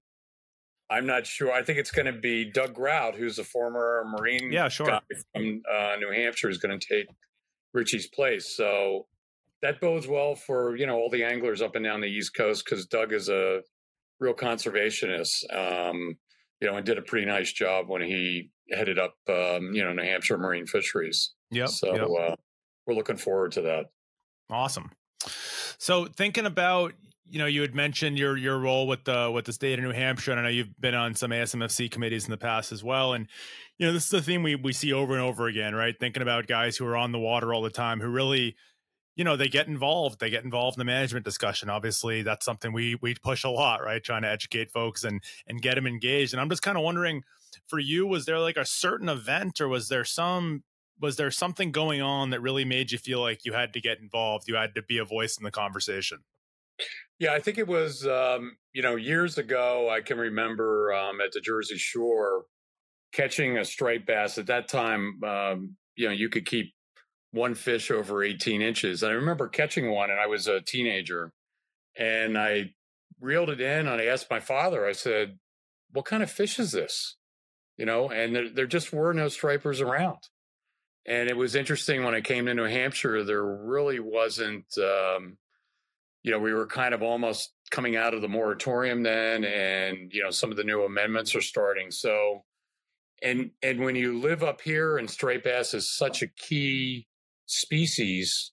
I'm 0.89 1.05
not 1.05 1.25
sure. 1.25 1.51
I 1.51 1.63
think 1.63 1.79
it's 1.79 1.91
going 1.91 2.05
to 2.05 2.13
be 2.13 2.45
Doug 2.51 2.73
Grout, 2.75 3.15
who's 3.15 3.39
a 3.39 3.43
former 3.43 4.03
Marine 4.07 4.51
yeah, 4.51 4.67
sure. 4.67 4.87
guy 4.87 5.01
from 5.33 5.61
uh, 5.71 5.95
New 5.99 6.11
Hampshire, 6.11 6.49
is 6.49 6.57
going 6.59 6.77
to 6.77 6.87
take 6.87 7.07
Ritchie's 7.73 8.07
place. 8.07 8.55
So 8.55 9.07
that 9.61 9.81
bodes 9.81 10.07
well 10.07 10.35
for 10.35 10.75
you 10.75 10.85
know 10.85 10.95
all 10.95 11.09
the 11.09 11.23
anglers 11.23 11.61
up 11.61 11.75
and 11.75 11.83
down 11.83 12.01
the 12.01 12.07
East 12.07 12.35
Coast 12.35 12.65
because 12.65 12.85
Doug 12.85 13.13
is 13.13 13.29
a 13.29 13.61
real 14.19 14.33
conservationist. 14.33 15.43
Um, 15.51 16.17
you 16.61 16.69
know, 16.69 16.77
and 16.77 16.85
did 16.85 16.97
a 16.97 17.01
pretty 17.01 17.25
nice 17.25 17.51
job 17.51 17.89
when 17.89 18.01
he 18.01 18.49
headed 18.71 18.97
up 18.99 19.15
um, 19.27 19.73
you 19.73 19.83
know 19.83 19.91
New 19.93 20.03
Hampshire 20.03 20.37
Marine 20.37 20.67
Fisheries. 20.67 21.33
Yeah. 21.51 21.65
So 21.65 21.95
yep. 21.95 22.31
Uh, 22.31 22.35
we're 22.85 22.95
looking 22.95 23.17
forward 23.17 23.53
to 23.53 23.61
that. 23.61 23.87
Awesome. 24.49 24.91
So 25.77 26.05
thinking 26.05 26.45
about 26.45 26.93
you 27.29 27.39
know, 27.39 27.47
you 27.47 27.61
had 27.61 27.73
mentioned 27.73 28.17
your 28.17 28.37
your 28.37 28.59
role 28.59 28.87
with 28.87 29.03
the 29.05 29.31
with 29.33 29.45
the 29.45 29.53
state 29.53 29.79
of 29.79 29.85
New 29.85 29.91
Hampshire, 29.91 30.31
and 30.31 30.39
I 30.39 30.43
know 30.43 30.49
you've 30.49 30.79
been 30.79 30.93
on 30.93 31.15
some 31.15 31.31
ASMFC 31.31 31.89
committees 31.89 32.25
in 32.25 32.31
the 32.31 32.37
past 32.37 32.71
as 32.71 32.83
well. 32.83 33.13
And 33.13 33.27
you 33.77 33.87
know, 33.87 33.93
this 33.93 34.05
is 34.05 34.09
the 34.09 34.21
theme 34.21 34.43
we 34.43 34.55
we 34.55 34.73
see 34.73 34.93
over 34.93 35.13
and 35.13 35.21
over 35.21 35.47
again, 35.47 35.73
right? 35.73 35.95
Thinking 35.99 36.21
about 36.21 36.47
guys 36.47 36.77
who 36.77 36.85
are 36.85 36.95
on 36.95 37.11
the 37.11 37.19
water 37.19 37.53
all 37.53 37.63
the 37.63 37.71
time, 37.71 37.99
who 37.99 38.09
really, 38.09 38.55
you 39.15 39.23
know, 39.23 39.35
they 39.35 39.47
get 39.47 39.67
involved. 39.67 40.19
They 40.19 40.29
get 40.29 40.43
involved 40.43 40.77
in 40.77 40.79
the 40.79 40.85
management 40.85 41.25
discussion. 41.25 41.69
Obviously, 41.69 42.21
that's 42.21 42.45
something 42.45 42.71
we 42.71 42.95
we 43.01 43.15
push 43.15 43.43
a 43.43 43.49
lot, 43.49 43.83
right? 43.83 44.03
Trying 44.03 44.21
to 44.21 44.29
educate 44.29 44.71
folks 44.71 45.03
and 45.03 45.21
and 45.47 45.61
get 45.61 45.75
them 45.75 45.87
engaged. 45.87 46.33
And 46.33 46.39
I'm 46.39 46.49
just 46.49 46.61
kind 46.61 46.77
of 46.77 46.83
wondering, 46.83 47.23
for 47.67 47.79
you, 47.79 48.05
was 48.05 48.25
there 48.25 48.39
like 48.39 48.57
a 48.57 48.65
certain 48.65 49.09
event, 49.09 49.59
or 49.59 49.67
was 49.67 49.89
there 49.89 50.05
some 50.05 50.63
was 50.99 51.17
there 51.17 51.31
something 51.31 51.71
going 51.71 52.01
on 52.01 52.29
that 52.29 52.41
really 52.41 52.65
made 52.65 52.91
you 52.91 52.97
feel 52.97 53.21
like 53.21 53.45
you 53.45 53.53
had 53.53 53.73
to 53.73 53.81
get 53.81 53.99
involved? 53.99 54.47
You 54.47 54.55
had 54.55 54.75
to 54.75 54.81
be 54.81 54.97
a 54.97 55.05
voice 55.05 55.37
in 55.37 55.43
the 55.43 55.51
conversation. 55.51 56.19
Yeah, 57.19 57.33
I 57.33 57.39
think 57.39 57.57
it 57.57 57.67
was, 57.67 58.05
um, 58.05 58.57
you 58.73 58.81
know, 58.81 58.95
years 58.95 59.37
ago. 59.37 59.89
I 59.89 60.01
can 60.01 60.17
remember 60.17 60.93
um, 60.93 61.21
at 61.21 61.31
the 61.31 61.39
Jersey 61.39 61.77
Shore 61.77 62.43
catching 63.13 63.57
a 63.57 63.65
striped 63.65 64.07
bass. 64.07 64.37
At 64.37 64.47
that 64.47 64.67
time, 64.67 65.21
um, 65.23 65.75
you 65.95 66.07
know, 66.07 66.13
you 66.13 66.29
could 66.29 66.45
keep 66.45 66.73
one 67.31 67.55
fish 67.55 67.91
over 67.91 68.23
18 68.23 68.61
inches. 68.61 69.03
And 69.03 69.11
I 69.11 69.15
remember 69.15 69.47
catching 69.47 69.91
one, 69.91 70.09
and 70.09 70.19
I 70.19 70.27
was 70.27 70.47
a 70.47 70.61
teenager. 70.61 71.31
And 71.97 72.37
I 72.37 72.71
reeled 73.21 73.49
it 73.49 73.61
in 73.61 73.87
and 73.87 74.01
I 74.01 74.05
asked 74.05 74.29
my 74.29 74.39
father, 74.39 74.85
I 74.85 74.91
said, 74.91 75.37
What 75.91 76.05
kind 76.05 76.23
of 76.23 76.29
fish 76.29 76.59
is 76.59 76.71
this? 76.71 77.15
You 77.77 77.85
know, 77.85 78.09
and 78.09 78.35
there, 78.35 78.49
there 78.49 78.67
just 78.67 78.93
were 78.93 79.13
no 79.13 79.27
stripers 79.27 79.81
around. 79.81 80.19
And 81.07 81.29
it 81.29 81.37
was 81.37 81.55
interesting 81.55 82.03
when 82.03 82.15
I 82.15 82.21
came 82.21 82.47
to 82.47 82.53
New 82.53 82.63
Hampshire, 82.63 83.23
there 83.23 83.43
really 83.43 83.99
wasn't, 83.99 84.65
um, 84.77 85.37
you 86.23 86.31
know, 86.31 86.39
we 86.39 86.53
were 86.53 86.65
kind 86.65 86.93
of 86.95 87.03
almost 87.03 87.51
coming 87.69 87.95
out 87.95 88.15
of 88.15 88.21
the 88.21 88.27
moratorium 88.27 89.03
then, 89.03 89.43
and, 89.43 90.11
you 90.11 90.23
know, 90.23 90.31
some 90.31 90.49
of 90.49 90.57
the 90.57 90.63
new 90.63 90.83
amendments 90.83 91.35
are 91.35 91.41
starting. 91.41 91.91
So, 91.91 92.43
and 93.21 93.51
and 93.63 93.79
when 93.79 93.95
you 93.95 94.19
live 94.19 94.43
up 94.43 94.61
here 94.61 94.97
and 94.97 95.09
striped 95.09 95.43
bass 95.43 95.73
is 95.73 95.95
such 95.95 96.21
a 96.21 96.27
key 96.27 97.07
species 97.45 98.51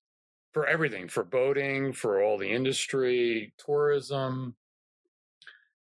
for 0.52 0.66
everything 0.66 1.08
for 1.08 1.24
boating 1.24 1.92
for 1.92 2.22
all 2.22 2.38
the 2.38 2.50
industry 2.50 3.52
tourism 3.58 4.54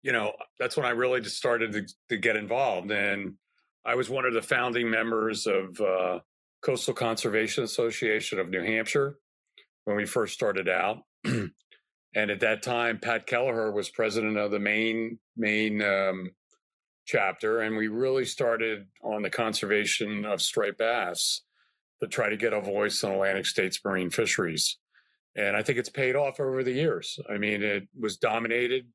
you 0.01 0.11
know 0.11 0.31
that's 0.59 0.77
when 0.77 0.85
i 0.85 0.89
really 0.89 1.21
just 1.21 1.37
started 1.37 1.71
to, 1.71 1.85
to 2.09 2.17
get 2.17 2.35
involved 2.35 2.91
and 2.91 3.33
i 3.85 3.93
was 3.95 4.09
one 4.09 4.25
of 4.25 4.33
the 4.33 4.41
founding 4.41 4.89
members 4.89 5.45
of 5.45 5.79
uh, 5.81 6.19
coastal 6.63 6.93
conservation 6.93 7.63
association 7.63 8.39
of 8.39 8.49
new 8.49 8.63
hampshire 8.63 9.17
when 9.85 9.97
we 9.97 10.05
first 10.05 10.33
started 10.33 10.69
out 10.69 10.99
and 11.25 11.51
at 12.15 12.39
that 12.39 12.61
time 12.61 12.99
pat 12.99 13.27
keliher 13.27 13.73
was 13.73 13.89
president 13.89 14.37
of 14.37 14.51
the 14.51 14.59
maine 14.59 15.17
maine 15.35 15.81
um, 15.81 16.29
chapter 17.05 17.61
and 17.61 17.75
we 17.75 17.87
really 17.87 18.25
started 18.25 18.85
on 19.03 19.21
the 19.21 19.29
conservation 19.29 20.25
of 20.25 20.41
striped 20.41 20.77
bass 20.77 21.41
to 22.01 22.07
try 22.07 22.29
to 22.29 22.37
get 22.37 22.53
a 22.53 22.61
voice 22.61 23.03
in 23.03 23.11
Atlantic 23.11 23.45
states 23.45 23.79
marine 23.85 24.09
fisheries. 24.09 24.77
And 25.35 25.55
I 25.55 25.63
think 25.63 25.77
it's 25.77 25.89
paid 25.89 26.15
off 26.15 26.39
over 26.39 26.63
the 26.63 26.73
years. 26.73 27.19
I 27.29 27.37
mean, 27.37 27.63
it 27.63 27.87
was 27.97 28.17
dominated 28.17 28.87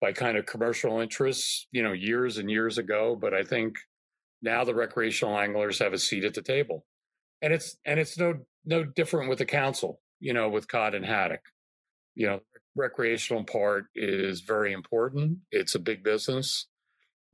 by 0.00 0.12
kind 0.12 0.36
of 0.36 0.46
commercial 0.46 1.00
interests, 1.00 1.66
you 1.70 1.82
know, 1.82 1.92
years 1.92 2.38
and 2.38 2.50
years 2.50 2.78
ago. 2.78 3.16
But 3.20 3.34
I 3.34 3.44
think 3.44 3.76
now 4.42 4.64
the 4.64 4.74
recreational 4.74 5.38
anglers 5.38 5.78
have 5.78 5.92
a 5.92 5.98
seat 5.98 6.24
at 6.24 6.34
the 6.34 6.42
table. 6.42 6.84
And 7.40 7.52
it's 7.52 7.76
and 7.84 8.00
it's 8.00 8.18
no 8.18 8.34
no 8.64 8.84
different 8.84 9.28
with 9.28 9.38
the 9.38 9.46
council, 9.46 10.00
you 10.20 10.32
know, 10.32 10.48
with 10.48 10.68
cod 10.68 10.94
and 10.94 11.04
haddock. 11.04 11.40
You 12.14 12.26
know, 12.26 12.40
recreational 12.74 13.44
part 13.44 13.86
is 13.94 14.40
very 14.40 14.72
important. 14.72 15.38
It's 15.52 15.74
a 15.74 15.80
big 15.80 16.02
business 16.02 16.66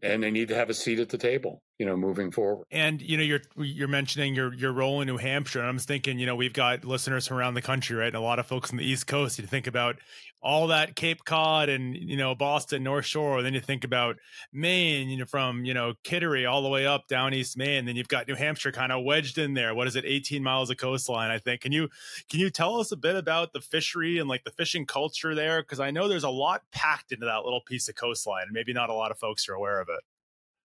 and 0.03 0.23
they 0.23 0.31
need 0.31 0.49
to 0.49 0.55
have 0.55 0.71
a 0.71 0.75
seat 0.75 0.99
at 0.99 1.09
the 1.09 1.19
table 1.19 1.63
you 1.79 1.87
know 1.87 1.97
moving 1.97 2.31
forward. 2.31 2.67
And 2.71 3.01
you 3.03 3.17
know 3.17 3.23
you're 3.23 3.43
you're 3.57 3.89
mentioning 3.89 4.35
your 4.35 4.55
your 4.55 4.73
role 4.73 5.01
in 5.01 5.09
new 5.09 5.17
hampshire 5.17 5.61
and 5.61 5.69
i'm 5.69 5.79
thinking 5.79 6.19
you 6.19 6.27
know 6.27 6.37
we've 6.37 6.53
got 6.53 6.85
listeners 6.85 7.27
from 7.27 7.37
around 7.37 7.55
the 7.55 7.63
country 7.63 7.97
right 7.97 8.07
and 8.07 8.17
a 8.17 8.21
lot 8.21 8.39
of 8.39 8.47
folks 8.47 8.71
on 8.71 8.77
the 8.77 8.85
east 8.85 9.07
coast. 9.07 9.39
You 9.39 9.47
think 9.47 9.67
about 9.67 9.97
all 10.41 10.69
that 10.69 10.95
cape 10.95 11.25
cod 11.25 11.69
and 11.69 11.97
you 11.97 12.17
know 12.17 12.35
boston 12.35 12.83
north 12.83 13.07
shore 13.07 13.41
then 13.43 13.55
you 13.55 13.61
think 13.61 13.83
about 13.83 14.17
maine 14.53 15.09
you 15.09 15.17
know 15.17 15.25
from 15.25 15.65
you 15.65 15.73
know 15.73 15.95
kittery 16.05 16.45
all 16.45 16.63
the 16.63 16.69
way 16.69 16.87
up 16.87 17.09
down 17.09 17.33
east 17.33 17.57
maine 17.57 17.87
then 17.87 17.97
you've 17.97 18.09
got 18.09 18.29
new 18.29 18.35
hampshire 18.35 18.71
kind 18.71 18.93
of 18.93 19.03
wedged 19.05 19.39
in 19.39 19.55
there. 19.55 19.75
What 19.75 19.89
is 19.89 19.97
it 19.97 20.05
18 20.05 20.43
miles 20.43 20.71
of 20.71 20.77
coastline 20.77 21.31
i 21.31 21.39
think? 21.39 21.63
Can 21.63 21.73
you 21.73 21.89
can 22.29 22.41
you 22.41 22.51
tell 22.51 22.79
us 22.79 22.93
a 22.93 22.97
bit 22.97 23.17
about 23.17 23.53
the 23.53 23.61
fishery 23.61 24.19
and 24.19 24.29
like 24.29 24.45
the 24.45 24.51
fishing 24.53 24.87
culture 24.87 25.35
there? 25.35 25.63
Because 25.63 25.81
i 25.81 25.91
know 25.91 26.09
there's 26.09 26.25
a 26.25 26.31
lot 26.31 26.63
packed 26.71 27.11
into 27.11 27.27
that 27.27 27.45
little 27.45 27.63
piece 27.63 27.89
of 27.89 27.97
coastline 27.97 28.45
and 28.45 28.53
maybe 28.53 28.73
not 28.73 28.91
a 28.91 28.95
lot 28.95 29.11
of 29.11 29.19
folks 29.19 29.49
are 29.49 29.55
aware 29.55 29.81
of 29.81 29.89
it 29.89 30.01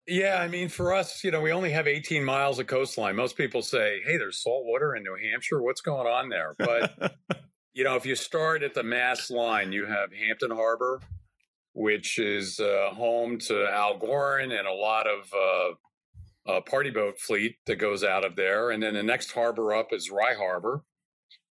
yeah, 0.06 0.38
I 0.40 0.48
mean, 0.48 0.68
for 0.68 0.92
us, 0.94 1.22
you 1.22 1.30
know, 1.30 1.40
we 1.40 1.52
only 1.52 1.70
have 1.70 1.86
18 1.86 2.24
miles 2.24 2.58
of 2.58 2.66
coastline. 2.66 3.16
Most 3.16 3.36
people 3.36 3.62
say, 3.62 4.00
hey, 4.04 4.16
there's 4.16 4.42
salt 4.42 4.64
water 4.64 4.94
in 4.96 5.02
New 5.02 5.16
Hampshire. 5.30 5.62
What's 5.62 5.80
going 5.80 6.06
on 6.06 6.28
there? 6.28 6.54
But, 6.58 7.16
you 7.74 7.84
know, 7.84 7.96
if 7.96 8.06
you 8.06 8.14
start 8.14 8.62
at 8.62 8.74
the 8.74 8.82
Mass 8.82 9.30
line, 9.30 9.72
you 9.72 9.86
have 9.86 10.12
Hampton 10.12 10.50
Harbor, 10.50 11.00
which 11.74 12.18
is 12.18 12.58
uh, 12.58 12.90
home 12.94 13.38
to 13.40 13.68
Al 13.70 13.98
Gauron 13.98 14.58
and 14.58 14.66
a 14.66 14.72
lot 14.72 15.06
of 15.06 15.32
uh, 15.32 16.50
uh, 16.50 16.60
party 16.62 16.90
boat 16.90 17.18
fleet 17.18 17.56
that 17.66 17.76
goes 17.76 18.02
out 18.02 18.24
of 18.24 18.36
there. 18.36 18.70
And 18.70 18.82
then 18.82 18.94
the 18.94 19.02
next 19.02 19.30
harbor 19.32 19.74
up 19.74 19.92
is 19.92 20.10
Rye 20.10 20.34
Harbor, 20.34 20.82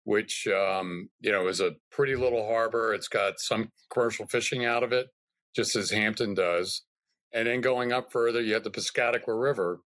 which, 0.03 0.47
um, 0.47 1.09
you 1.21 1.31
know, 1.31 1.47
is 1.47 1.61
a 1.61 1.71
pretty 1.91 2.15
little 2.15 2.45
harbor. 2.45 2.93
It's 2.93 3.07
got 3.07 3.39
some 3.39 3.69
commercial 3.91 4.27
fishing 4.27 4.65
out 4.65 4.83
of 4.83 4.91
it, 4.91 5.07
just 5.55 5.75
as 5.75 5.89
Hampton 5.89 6.33
does. 6.33 6.83
And 7.33 7.47
then 7.47 7.61
going 7.61 7.91
up 7.91 8.11
further, 8.11 8.41
you 8.41 8.53
have 8.53 8.63
the 8.63 8.69
Piscataqua 8.69 9.41
River, 9.41 9.81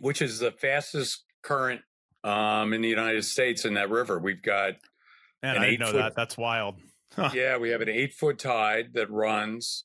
which 0.00 0.20
is 0.20 0.40
the 0.40 0.50
fastest 0.50 1.24
current 1.42 1.82
um, 2.24 2.72
in 2.72 2.80
the 2.80 2.88
United 2.88 3.24
States 3.24 3.64
in 3.64 3.74
that 3.74 3.90
river. 3.90 4.18
We've 4.18 4.42
got 4.42 4.74
Man, 5.42 5.58
I 5.58 5.76
know 5.76 5.86
foot, 5.86 5.94
that. 5.94 6.16
That's 6.16 6.36
wild. 6.36 6.76
Huh. 7.14 7.30
Yeah, 7.32 7.58
we 7.58 7.70
have 7.70 7.82
an 7.82 7.88
eight 7.88 8.14
foot 8.14 8.38
tide 8.38 8.94
that 8.94 9.10
runs, 9.10 9.84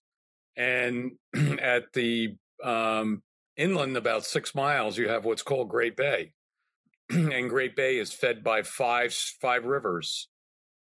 and 0.57 1.11
at 1.61 1.93
the 1.93 2.37
um, 2.63 3.21
inland 3.55 3.97
about 3.97 4.25
six 4.25 4.55
miles, 4.55 4.97
you 4.97 5.09
have 5.09 5.25
what's 5.25 5.43
called 5.43 5.69
Great 5.69 5.95
Bay, 5.95 6.31
and 7.09 7.49
Great 7.49 7.75
Bay 7.75 7.97
is 7.97 8.11
fed 8.11 8.43
by 8.43 8.63
five 8.63 9.13
five 9.13 9.65
rivers 9.65 10.29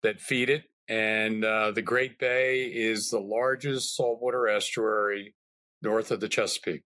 that 0.01 0.19
feed 0.19 0.49
it. 0.49 0.63
And 0.89 1.45
uh, 1.45 1.71
the 1.71 1.81
Great 1.81 2.19
Bay 2.19 2.65
is 2.65 3.09
the 3.09 3.19
largest 3.19 3.95
saltwater 3.95 4.49
estuary 4.49 5.33
north 5.83 6.11
of 6.11 6.19
the 6.19 6.29
Chesapeake. 6.29 6.83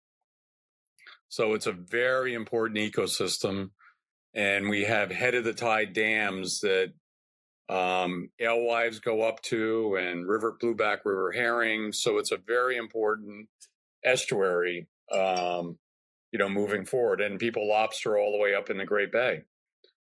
So 1.29 1.53
it's 1.53 1.67
a 1.67 1.71
very 1.71 2.33
important 2.33 2.79
ecosystem. 2.79 3.69
And 4.33 4.69
we 4.69 4.83
have 4.83 5.11
head 5.11 5.35
of 5.35 5.43
the 5.43 5.53
tide 5.53 5.93
dams 5.93 6.61
that 6.61 6.93
um, 7.69 8.29
alewives 8.39 8.99
go 8.99 9.21
up 9.21 9.41
to 9.43 9.97
and 9.99 10.27
river 10.27 10.57
blueback 10.61 10.99
river 11.05 11.31
herring. 11.31 11.91
So 11.93 12.17
it's 12.17 12.31
a 12.31 12.37
very 12.37 12.77
important 12.77 13.47
estuary, 14.03 14.87
um, 15.11 15.77
you 16.31 16.39
know, 16.39 16.49
moving 16.49 16.85
forward. 16.85 17.21
And 17.21 17.39
people 17.39 17.67
lobster 17.67 18.17
all 18.17 18.31
the 18.31 18.39
way 18.39 18.55
up 18.55 18.69
in 18.69 18.77
the 18.77 18.85
Great 18.85 19.11
Bay. 19.11 19.43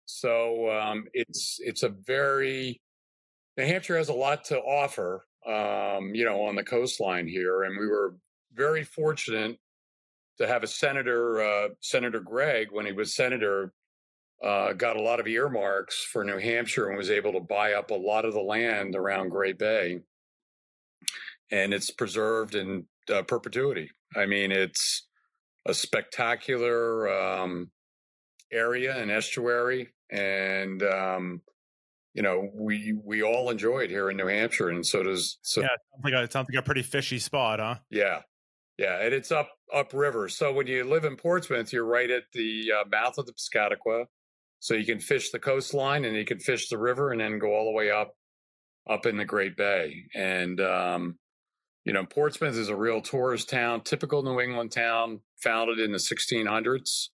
So 0.07 0.71
um, 0.71 1.07
it's 1.13 1.59
it's 1.61 1.83
a 1.83 1.89
very 1.89 2.81
New 3.57 3.65
Hampshire 3.65 3.97
has 3.97 4.09
a 4.09 4.15
lot 4.15 4.45
to 4.45 4.59
offer, 4.59 5.27
um, 5.47 6.15
you 6.15 6.25
know, 6.25 6.43
on 6.43 6.57
the 6.57 6.63
coastline 6.63 7.27
here, 7.27 7.63
and 7.63 7.79
we 7.79 7.87
were 7.87 8.15
very 8.57 8.85
fortunate 8.85 9.59
to 10.39 10.47
have 10.47 10.63
a 10.63 10.67
senator, 10.67 11.43
uh, 11.43 11.69
Senator 11.81 12.21
Gregg, 12.21 12.69
when 12.71 12.87
he 12.87 12.93
was 12.93 13.15
senator, 13.15 13.73
uh, 14.43 14.73
got 14.73 14.97
a 14.97 15.03
lot 15.03 15.21
of 15.21 15.27
earmarks 15.27 16.05
for 16.13 16.25
New 16.25 16.39
Hampshire 16.39 16.89
and 16.89 16.99
was 16.99 17.11
able 17.11 17.33
to 17.33 17.41
buy 17.41 17.73
up 17.73 17.91
a 17.91 17.95
lot 17.95 18.25
of 18.25 18.35
the 18.35 18.41
land 18.41 18.95
around 18.95 19.31
Great 19.31 19.59
Bay. 19.59 20.01
And 21.51 21.73
it's 21.73 21.91
preserved 21.91 22.55
in 22.55 22.87
uh, 23.13 23.23
perpetuity. 23.23 23.91
I 24.15 24.27
mean, 24.27 24.53
it's 24.53 25.07
a 25.67 25.75
spectacular 25.75 27.09
um, 27.09 27.71
area 28.53 28.97
and 28.97 29.11
estuary, 29.11 29.89
and 30.11 30.83
um, 30.83 31.43
you 32.15 32.23
know 32.23 32.51
we 32.55 32.95
we 33.05 33.23
all 33.23 33.51
enjoy 33.51 33.81
it 33.81 33.91
here 33.91 34.11
in 34.11 34.17
New 34.17 34.27
Hampshire, 34.27 34.71
and 34.71 34.85
so 34.87 35.03
does. 35.03 35.39
So, 35.43 35.61
yeah, 35.61 35.67
it 35.67 35.81
sounds 35.93 36.05
like 36.05 36.15
a, 36.15 36.23
it 36.25 36.33
sounds 36.33 36.49
like 36.53 36.63
a 36.63 36.65
pretty 36.65 36.83
fishy 36.83 37.19
spot, 37.19 37.61
huh? 37.61 37.77
Yeah, 37.91 38.23
yeah, 38.79 39.01
and 39.03 39.15
it's 39.15 39.33
up 39.33 39.51
upriver. 39.73 40.29
So 40.29 40.53
when 40.53 40.67
you 40.67 40.85
live 40.85 41.05
in 41.05 41.17
Portsmouth, 41.17 41.73
you're 41.73 41.87
right 41.87 42.11
at 42.11 42.25
the 42.33 42.73
uh, 42.73 42.89
mouth 42.89 43.17
of 43.19 43.27
the 43.27 43.33
Piscataqua. 43.33 44.05
So 44.61 44.75
you 44.75 44.85
can 44.85 45.01
fish 45.01 45.31
the 45.31 45.39
coastline 45.39 46.05
and 46.05 46.17
you 46.17 46.25
can 46.25 46.39
fish 46.39 46.69
the 46.69 46.79
river 46.79 47.11
and 47.11 47.21
then 47.21 47.39
go 47.39 47.55
all 47.55 47.67
the 47.67 47.77
way 47.77 47.91
up 47.91 48.15
up 48.89 49.07
in 49.07 49.17
the 49.17 49.25
Great 49.25 49.57
Bay. 49.57 50.05
And 50.15 50.61
um, 50.61 51.19
you 51.85 51.93
know, 51.93 52.05
Portsmouth 52.05 52.57
is 52.57 52.69
a 52.69 52.77
real 52.77 53.01
tourist 53.01 53.49
town, 53.49 53.83
typical 53.83 54.23
New 54.23 54.41
England 54.41 54.73
town, 54.73 55.21
founded 55.37 55.79
in 55.79 55.93
the 55.93 55.99
1600s. 55.99 57.09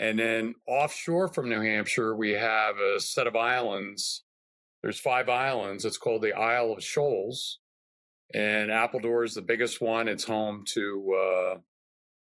And 0.00 0.18
then 0.18 0.54
offshore 0.66 1.28
from 1.28 1.48
New 1.48 1.60
Hampshire, 1.60 2.16
we 2.16 2.32
have 2.32 2.76
a 2.78 2.98
set 2.98 3.26
of 3.26 3.36
islands. 3.36 4.24
There's 4.82 4.98
five 4.98 5.28
islands. 5.28 5.84
It's 5.84 5.98
called 5.98 6.22
the 6.22 6.32
Isle 6.32 6.72
of 6.72 6.82
Shoals 6.82 7.60
and 8.34 8.70
Appledore 8.70 9.24
is 9.24 9.34
the 9.34 9.42
biggest 9.42 9.80
one. 9.80 10.08
It's 10.08 10.24
home 10.24 10.64
to 10.74 11.18
uh, 11.18 11.58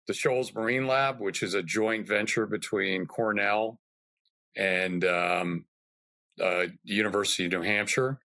the 0.06 0.14
Shoals 0.14 0.54
Marine 0.54 0.86
Lab, 0.86 1.20
which 1.20 1.42
is 1.42 1.54
a 1.54 1.62
joint 1.62 2.06
venture 2.06 2.46
between 2.46 3.06
Cornell 3.06 3.78
and 4.56 5.04
um, 5.04 5.64
uh, 6.40 6.66
University 6.84 7.46
of 7.46 7.52
New 7.52 7.62
Hampshire. 7.62 8.18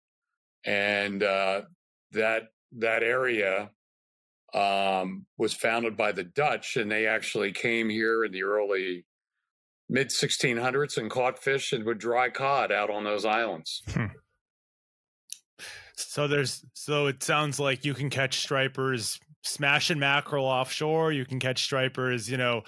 And 0.64 1.22
uh, 1.22 1.62
that 2.12 2.44
that 2.78 3.02
area 3.02 3.70
um, 4.54 5.26
was 5.36 5.52
founded 5.52 5.96
by 5.96 6.12
the 6.12 6.24
Dutch, 6.24 6.76
and 6.76 6.90
they 6.90 7.06
actually 7.06 7.52
came 7.52 7.88
here 7.88 8.24
in 8.24 8.32
the 8.32 8.44
early 8.44 9.04
mid 9.88 10.08
1600s 10.08 10.96
and 10.96 11.10
caught 11.10 11.42
fish 11.42 11.72
and 11.72 11.84
would 11.84 11.98
dry 11.98 12.30
cod 12.30 12.72
out 12.72 12.90
on 12.90 13.04
those 13.04 13.24
islands. 13.24 13.82
Hmm. 13.90 14.06
So 15.96 16.28
there's 16.28 16.64
so 16.74 17.06
it 17.06 17.22
sounds 17.22 17.60
like 17.60 17.84
you 17.84 17.94
can 17.94 18.10
catch 18.10 18.40
stripers 18.40 19.18
smashing 19.44 19.98
mackerel 19.98 20.46
offshore. 20.46 21.12
You 21.12 21.24
can 21.24 21.38
catch 21.38 21.62
stripers, 21.62 22.28
you 22.28 22.36
know, 22.36 22.62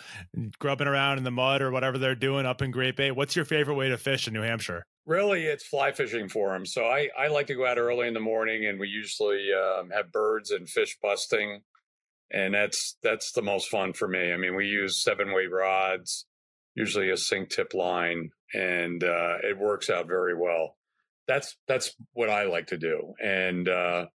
grubbing 0.58 0.86
around 0.86 1.18
in 1.18 1.24
the 1.24 1.30
mud 1.30 1.62
or 1.62 1.70
whatever 1.70 1.98
they're 1.98 2.14
doing 2.14 2.46
up 2.46 2.62
in 2.62 2.70
Great 2.70 2.96
Bay. 2.96 3.10
What's 3.10 3.34
your 3.34 3.44
favorite 3.44 3.74
way 3.74 3.88
to 3.88 3.96
fish 3.96 4.28
in 4.28 4.34
New 4.34 4.42
Hampshire? 4.42 4.84
Really, 5.06 5.44
it's 5.44 5.66
fly 5.66 5.92
fishing 5.92 6.28
for 6.28 6.52
them. 6.52 6.66
So 6.66 6.84
I, 6.84 7.08
I 7.18 7.28
like 7.28 7.46
to 7.46 7.54
go 7.54 7.66
out 7.66 7.78
early 7.78 8.08
in 8.08 8.14
the 8.14 8.20
morning, 8.20 8.66
and 8.66 8.78
we 8.78 8.88
usually 8.88 9.48
um, 9.52 9.90
have 9.90 10.12
birds 10.12 10.50
and 10.50 10.68
fish 10.68 10.96
busting, 11.00 11.62
and 12.30 12.54
that's 12.54 12.96
that's 13.02 13.32
the 13.32 13.42
most 13.42 13.68
fun 13.68 13.92
for 13.92 14.08
me. 14.08 14.32
I 14.32 14.36
mean, 14.36 14.54
we 14.56 14.66
use 14.66 15.02
seven 15.02 15.32
weight 15.32 15.52
rods, 15.52 16.26
usually 16.74 17.10
a 17.10 17.16
sink 17.16 17.50
tip 17.50 17.72
line, 17.72 18.30
and 18.52 19.02
uh, 19.02 19.36
it 19.42 19.58
works 19.58 19.90
out 19.90 20.08
very 20.08 20.34
well. 20.36 20.76
That's 21.26 21.56
that's 21.66 21.94
what 22.12 22.30
I 22.30 22.44
like 22.44 22.68
to 22.68 22.76
do, 22.76 23.14
and 23.22 23.68
uh, 23.68 24.06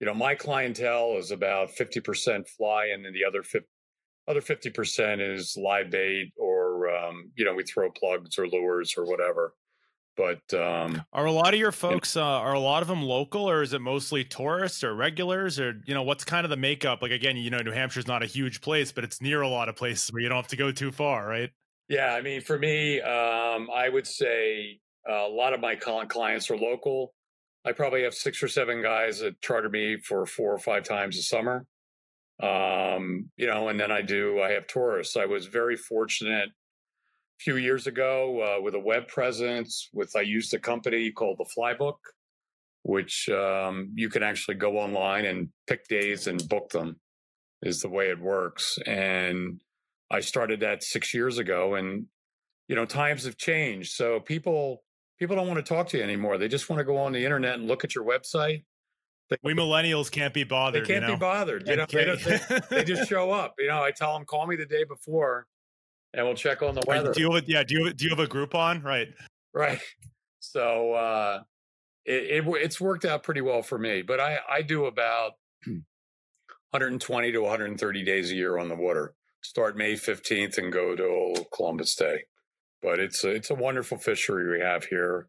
you 0.00 0.06
know, 0.06 0.14
my 0.14 0.34
clientele 0.34 1.16
is 1.18 1.30
about 1.30 1.70
fifty 1.70 2.00
percent 2.00 2.48
fly, 2.48 2.86
and 2.94 3.04
then 3.04 3.12
the 3.12 3.24
other 3.24 3.42
50, 3.42 3.66
other 4.26 4.40
fifty 4.40 4.70
percent 4.70 5.20
is 5.20 5.56
live 5.56 5.90
bait, 5.90 6.32
or 6.36 6.88
um, 6.90 7.30
you 7.36 7.44
know, 7.44 7.54
we 7.54 7.62
throw 7.62 7.90
plugs 7.90 8.38
or 8.38 8.48
lures 8.48 8.94
or 8.96 9.04
whatever. 9.04 9.54
But 10.16 10.52
um, 10.54 11.02
are 11.12 11.26
a 11.26 11.32
lot 11.32 11.54
of 11.54 11.60
your 11.60 11.72
folks 11.72 12.16
uh, 12.16 12.22
are 12.22 12.54
a 12.54 12.60
lot 12.60 12.82
of 12.82 12.88
them 12.88 13.02
local, 13.02 13.48
or 13.48 13.62
is 13.62 13.72
it 13.74 13.80
mostly 13.80 14.24
tourists 14.24 14.82
or 14.82 14.94
regulars, 14.94 15.60
or 15.60 15.80
you 15.86 15.94
know 15.94 16.02
what's 16.02 16.24
kind 16.24 16.44
of 16.44 16.50
the 16.50 16.56
makeup? 16.56 17.00
Like 17.02 17.12
again, 17.12 17.36
you 17.36 17.50
know, 17.50 17.58
New 17.58 17.72
Hampshire's 17.72 18.06
not 18.06 18.22
a 18.22 18.26
huge 18.26 18.60
place, 18.60 18.92
but 18.92 19.04
it's 19.04 19.20
near 19.20 19.42
a 19.42 19.48
lot 19.48 19.68
of 19.68 19.76
places 19.76 20.12
where 20.12 20.22
you 20.22 20.28
don't 20.28 20.36
have 20.36 20.48
to 20.48 20.56
go 20.56 20.72
too 20.72 20.92
far, 20.92 21.26
right? 21.26 21.50
Yeah, 21.88 22.14
I 22.14 22.22
mean, 22.22 22.40
for 22.40 22.58
me, 22.58 23.00
um, 23.00 23.68
I 23.74 23.88
would 23.88 24.06
say 24.06 24.80
uh, 25.08 25.26
a 25.26 25.32
lot 25.32 25.54
of 25.54 25.60
my 25.60 25.76
clients 25.76 26.50
are 26.50 26.56
local. 26.56 27.14
I 27.64 27.72
probably 27.72 28.04
have 28.04 28.14
six 28.14 28.42
or 28.42 28.48
seven 28.48 28.82
guys 28.82 29.20
that 29.20 29.40
charter 29.42 29.68
me 29.68 29.98
for 29.98 30.24
four 30.24 30.52
or 30.52 30.58
five 30.58 30.84
times 30.84 31.18
a 31.18 31.22
summer. 31.22 31.66
Um, 32.42 33.30
you 33.36 33.46
know, 33.46 33.68
and 33.68 33.78
then 33.78 33.92
I 33.92 34.00
do, 34.00 34.40
I 34.40 34.52
have 34.52 34.66
tourists. 34.66 35.16
I 35.16 35.26
was 35.26 35.46
very 35.46 35.76
fortunate 35.76 36.48
a 36.48 37.38
few 37.38 37.56
years 37.56 37.86
ago 37.86 38.56
uh, 38.58 38.62
with 38.62 38.74
a 38.74 38.78
web 38.78 39.08
presence. 39.08 39.88
With 39.92 40.16
I 40.16 40.22
used 40.22 40.54
a 40.54 40.58
company 40.58 41.10
called 41.10 41.38
the 41.38 41.44
Flybook, 41.44 41.98
which 42.82 43.28
um, 43.28 43.92
you 43.94 44.08
can 44.08 44.22
actually 44.22 44.54
go 44.54 44.78
online 44.78 45.26
and 45.26 45.48
pick 45.66 45.86
days 45.88 46.26
and 46.26 46.48
book 46.48 46.70
them. 46.70 46.98
Is 47.62 47.82
the 47.82 47.90
way 47.90 48.08
it 48.08 48.18
works, 48.18 48.78
and 48.86 49.60
I 50.10 50.20
started 50.20 50.60
that 50.60 50.82
six 50.82 51.12
years 51.12 51.36
ago. 51.36 51.74
And 51.74 52.06
you 52.68 52.74
know, 52.74 52.86
times 52.86 53.24
have 53.24 53.36
changed, 53.36 53.92
so 53.92 54.18
people 54.18 54.82
people 55.20 55.36
don't 55.36 55.46
want 55.46 55.64
to 55.64 55.74
talk 55.74 55.88
to 55.90 55.98
you 55.98 56.02
anymore. 56.02 56.38
They 56.38 56.48
just 56.48 56.68
want 56.68 56.80
to 56.80 56.84
go 56.84 56.96
on 56.96 57.12
the 57.12 57.22
internet 57.22 57.54
and 57.54 57.68
look 57.68 57.84
at 57.84 57.94
your 57.94 58.04
website. 58.04 58.64
They, 59.28 59.36
we 59.44 59.54
millennials 59.54 60.10
can't 60.10 60.34
be 60.34 60.42
bothered. 60.42 60.84
They 60.84 60.94
can't 60.94 61.02
you 61.02 61.08
know? 61.08 61.14
be 61.14 61.20
bothered. 61.20 61.68
You 61.68 61.76
know, 61.76 61.86
they, 61.86 62.40
they, 62.70 62.84
just 62.84 63.08
show 63.08 63.30
up. 63.30 63.54
You 63.58 63.68
know, 63.68 63.80
I 63.80 63.92
tell 63.92 64.14
them, 64.14 64.24
call 64.24 64.46
me 64.48 64.56
the 64.56 64.66
day 64.66 64.82
before 64.82 65.46
and 66.12 66.26
we'll 66.26 66.34
check 66.34 66.62
on 66.62 66.74
the 66.74 66.82
weather. 66.86 67.12
Do 67.12 67.20
you 67.20 67.32
have, 67.32 67.48
yeah, 67.48 67.62
do 67.62 67.74
you 67.74 67.92
do 67.92 68.04
you 68.04 68.10
have 68.10 68.18
a 68.18 68.26
Groupon? 68.26 68.82
Right. 68.82 69.08
Right. 69.54 69.80
So 70.42 70.94
uh 70.94 71.42
it, 72.06 72.46
it 72.46 72.48
it's 72.62 72.80
worked 72.80 73.04
out 73.04 73.22
pretty 73.22 73.42
well 73.42 73.60
for 73.60 73.76
me, 73.78 74.00
but 74.00 74.20
I 74.20 74.38
I 74.50 74.62
do 74.62 74.86
about 74.86 75.32
120 75.66 77.32
to 77.32 77.40
130 77.40 78.04
days 78.04 78.30
a 78.30 78.34
year 78.34 78.56
on 78.56 78.70
the 78.70 78.74
water. 78.74 79.14
Start 79.42 79.76
May 79.76 79.92
15th 79.92 80.56
and 80.56 80.72
go 80.72 80.96
to 80.96 81.44
Columbus 81.54 81.94
Day. 81.94 82.22
But 82.82 82.98
it's 82.98 83.24
a, 83.24 83.30
it's 83.30 83.50
a 83.50 83.54
wonderful 83.54 83.98
fishery 83.98 84.58
we 84.58 84.64
have 84.64 84.84
here. 84.84 85.28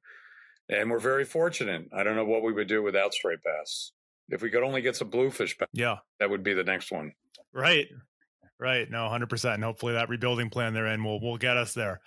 And 0.69 0.89
we're 0.89 0.99
very 0.99 1.25
fortunate. 1.25 1.89
I 1.93 2.03
don't 2.03 2.15
know 2.15 2.25
what 2.25 2.43
we 2.43 2.53
would 2.53 2.67
do 2.67 2.81
without 2.81 3.13
striped 3.13 3.43
bass. 3.43 3.91
If 4.29 4.41
we 4.41 4.49
could 4.49 4.63
only 4.63 4.81
get 4.81 4.95
some 4.95 5.09
bluefish 5.09 5.57
back, 5.57 5.67
yeah, 5.73 5.97
that 6.19 6.29
would 6.29 6.43
be 6.43 6.53
the 6.53 6.63
next 6.63 6.91
one. 6.91 7.11
Right. 7.53 7.87
Right. 8.57 8.89
No, 8.89 8.99
100%. 8.99 9.55
And 9.55 9.63
hopefully 9.63 9.93
that 9.93 10.07
rebuilding 10.07 10.49
plan 10.49 10.73
they're 10.73 10.87
in 10.87 11.03
will 11.03 11.19
will 11.19 11.37
get 11.37 11.57
us 11.57 11.73
there. 11.73 11.99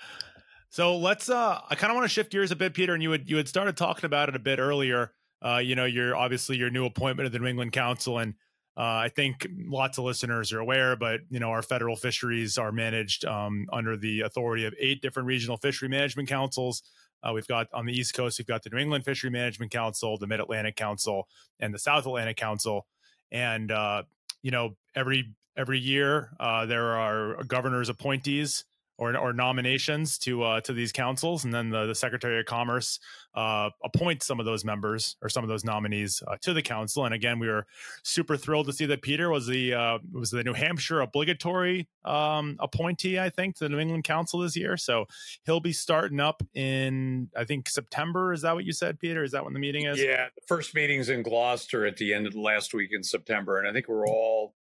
So 0.71 0.97
let's 0.97 1.29
uh 1.29 1.61
I 1.69 1.75
kind 1.75 1.91
of 1.91 1.97
want 1.97 2.05
to 2.05 2.09
shift 2.09 2.31
gears 2.31 2.51
a 2.51 2.57
bit 2.57 2.75
Peter 2.75 2.95
and 2.95 3.03
you 3.03 3.11
had 3.11 3.29
you 3.29 3.37
had 3.37 3.49
started 3.49 3.77
talking 3.77 4.07
about 4.07 4.29
it 4.29 4.37
a 4.37 4.39
bit 4.41 4.59
earlier. 4.59 5.13
Uh 5.45 5.59
you 5.59 5.75
know, 5.75 5.85
you're 5.85 6.17
obviously 6.17 6.57
your 6.57 6.71
new 6.71 6.87
appointment 6.87 7.27
of 7.27 7.33
the 7.33 7.41
New 7.41 7.47
England 7.47 7.73
Council 7.73 8.19
and 8.19 8.35
uh, 8.77 9.07
I 9.07 9.11
think 9.15 9.47
lots 9.69 9.99
of 9.99 10.05
listeners 10.05 10.53
are 10.53 10.59
aware, 10.59 10.97
but 10.97 11.21
you 11.31 11.39
know 11.39 11.51
our 11.51 11.63
federal 11.63 11.97
fisheries 11.97 12.59
are 12.59 12.73
managed 12.73 13.25
um, 13.25 13.67
under 13.73 13.97
the 13.97 14.23
authority 14.23 14.65
of 14.67 14.75
eight 14.79 15.01
different 15.01 15.27
regional 15.27 15.57
fishery 15.57 15.89
management 15.89 16.29
councils. 16.29 16.83
Uh, 17.23 17.33
we've 17.33 17.47
got 17.47 17.69
on 17.73 17.87
the 17.87 17.93
East 17.93 18.15
Coast, 18.15 18.39
we've 18.39 18.47
got 18.47 18.63
the 18.63 18.71
New 18.71 18.79
England 18.79 19.05
Fishery 19.05 19.31
Management 19.31 19.73
Council, 19.73 20.19
the 20.19 20.27
Mid 20.27 20.41
Atlantic 20.41 20.77
Council, 20.77 21.29
and 21.61 21.73
the 21.73 21.79
South 21.79 22.05
Atlantic 22.05 22.37
Council. 22.37 22.87
And 23.31 23.71
uh, 23.71 24.03
you 24.43 24.51
know 24.51 24.77
every 24.95 25.35
every 25.57 25.79
year. 25.79 26.31
Uh, 26.39 26.67
there 26.67 26.97
are 26.97 27.43
governors' 27.45 27.89
appointees 27.89 28.65
or, 28.97 29.17
or 29.17 29.33
nominations 29.33 30.19
to 30.19 30.43
uh, 30.43 30.61
to 30.63 30.73
these 30.73 30.93
councils, 30.93 31.45
and 31.45 31.53
then 31.53 31.71
the, 31.71 31.87
the 31.87 31.95
Secretary 31.95 32.39
of 32.39 32.47
Commerce 32.47 32.99
uh, 33.35 33.71
appoints 33.83 34.27
some 34.27 34.39
of 34.39 34.47
those 34.47 34.65
members 34.65 35.17
or 35.23 35.29
some 35.29 35.43
of 35.43 35.49
those 35.49 35.65
nominees 35.65 36.23
uh, 36.27 36.37
to 36.43 36.53
the 36.53 36.63
council. 36.63 37.05
And 37.05 37.15
again, 37.15 37.39
we 37.39 37.49
were 37.49 37.67
super 38.03 38.37
thrilled 38.37 38.67
to 38.67 38.73
see 38.73 38.87
that 38.87 39.03
Peter 39.03 39.31
was 39.31 39.47
the 39.47 39.75
uh, 39.75 39.99
was 40.13 40.31
the 40.31 40.45
New 40.45 40.53
Hampshire 40.53 41.01
obligatory 41.01 41.89
um, 42.05 42.57
appointee, 42.61 43.19
I 43.19 43.31
think, 43.31 43.57
to 43.57 43.65
the 43.65 43.71
New 43.71 43.79
England 43.79 44.05
Council 44.05 44.41
this 44.41 44.57
year. 44.57 44.77
So 44.77 45.07
he'll 45.45 45.61
be 45.61 45.73
starting 45.73 46.21
up 46.21 46.43
in 46.55 47.29
I 47.37 47.45
think 47.45 47.69
September. 47.69 48.33
Is 48.33 48.43
that 48.43 48.55
what 48.55 48.65
you 48.65 48.73
said, 48.73 48.99
Peter? 48.99 49.25
Is 49.25 49.33
that 49.33 49.45
when 49.45 49.53
the 49.55 49.61
meeting 49.61 49.87
is? 49.87 50.01
Yeah, 50.01 50.29
the 50.35 50.43
first 50.47 50.75
meeting's 50.75 51.09
in 51.09 51.23
Gloucester 51.23 51.87
at 51.87 51.97
the 51.97 52.15
end 52.15 52.27
of 52.27 52.33
the 52.33 52.41
last 52.41 52.75
week 52.75 52.91
in 52.93 53.03
September, 53.03 53.59
and 53.59 53.69
I 53.69 53.73
think 53.73 53.89
we're 53.89 54.07
all 54.07 54.55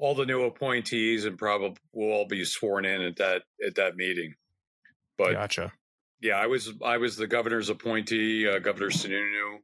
all 0.00 0.14
the 0.14 0.24
new 0.24 0.44
appointees 0.44 1.26
and 1.26 1.36
probably 1.36 1.76
will 1.92 2.10
all 2.10 2.26
be 2.26 2.42
sworn 2.44 2.86
in 2.86 3.02
at 3.02 3.16
that 3.16 3.42
at 3.64 3.74
that 3.74 3.96
meeting. 3.96 4.34
But 5.18 5.34
gotcha. 5.34 5.72
Yeah, 6.22 6.36
I 6.36 6.46
was 6.46 6.72
I 6.82 6.96
was 6.96 7.16
the 7.16 7.26
governor's 7.26 7.68
appointee. 7.68 8.48
Uh, 8.48 8.58
Governor 8.58 8.88
Sununu 8.88 9.58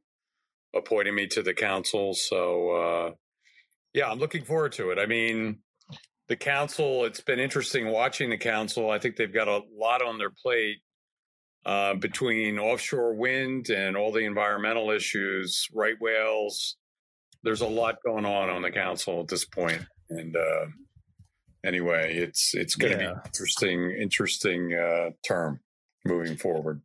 appointed 0.75 1.13
me 1.13 1.27
to 1.27 1.41
the 1.41 1.55
council, 1.55 2.13
so 2.13 2.69
uh, 2.69 3.11
yeah, 3.93 4.09
I'm 4.09 4.19
looking 4.19 4.43
forward 4.43 4.73
to 4.73 4.91
it. 4.91 4.99
I 4.99 5.07
mean, 5.07 5.59
the 6.27 6.35
council. 6.35 7.05
It's 7.05 7.21
been 7.21 7.39
interesting 7.39 7.87
watching 7.87 8.29
the 8.29 8.37
council. 8.37 8.91
I 8.91 8.99
think 8.99 9.15
they've 9.15 9.33
got 9.33 9.47
a 9.47 9.61
lot 9.75 10.03
on 10.03 10.19
their 10.19 10.31
plate 10.31 10.77
uh, 11.65 11.95
between 11.95 12.59
offshore 12.59 13.15
wind 13.15 13.69
and 13.69 13.97
all 13.97 14.11
the 14.11 14.25
environmental 14.25 14.91
issues, 14.91 15.67
right 15.73 15.95
whales. 15.99 16.77
There's 17.41 17.61
a 17.61 17.67
lot 17.67 17.95
going 18.05 18.25
on 18.25 18.49
on 18.49 18.61
the 18.61 18.71
council 18.71 19.21
at 19.21 19.29
this 19.29 19.45
point 19.45 19.81
and 20.09 20.35
uh, 20.35 20.65
anyway, 21.63 22.15
it's 22.15 22.53
it's 22.53 22.75
going 22.75 22.97
to 22.97 23.03
yeah. 23.03 23.13
be 23.13 23.19
interesting 23.25 23.91
interesting 23.91 24.73
uh, 24.73 25.09
term 25.25 25.59
moving 26.05 26.37
forward. 26.37 26.81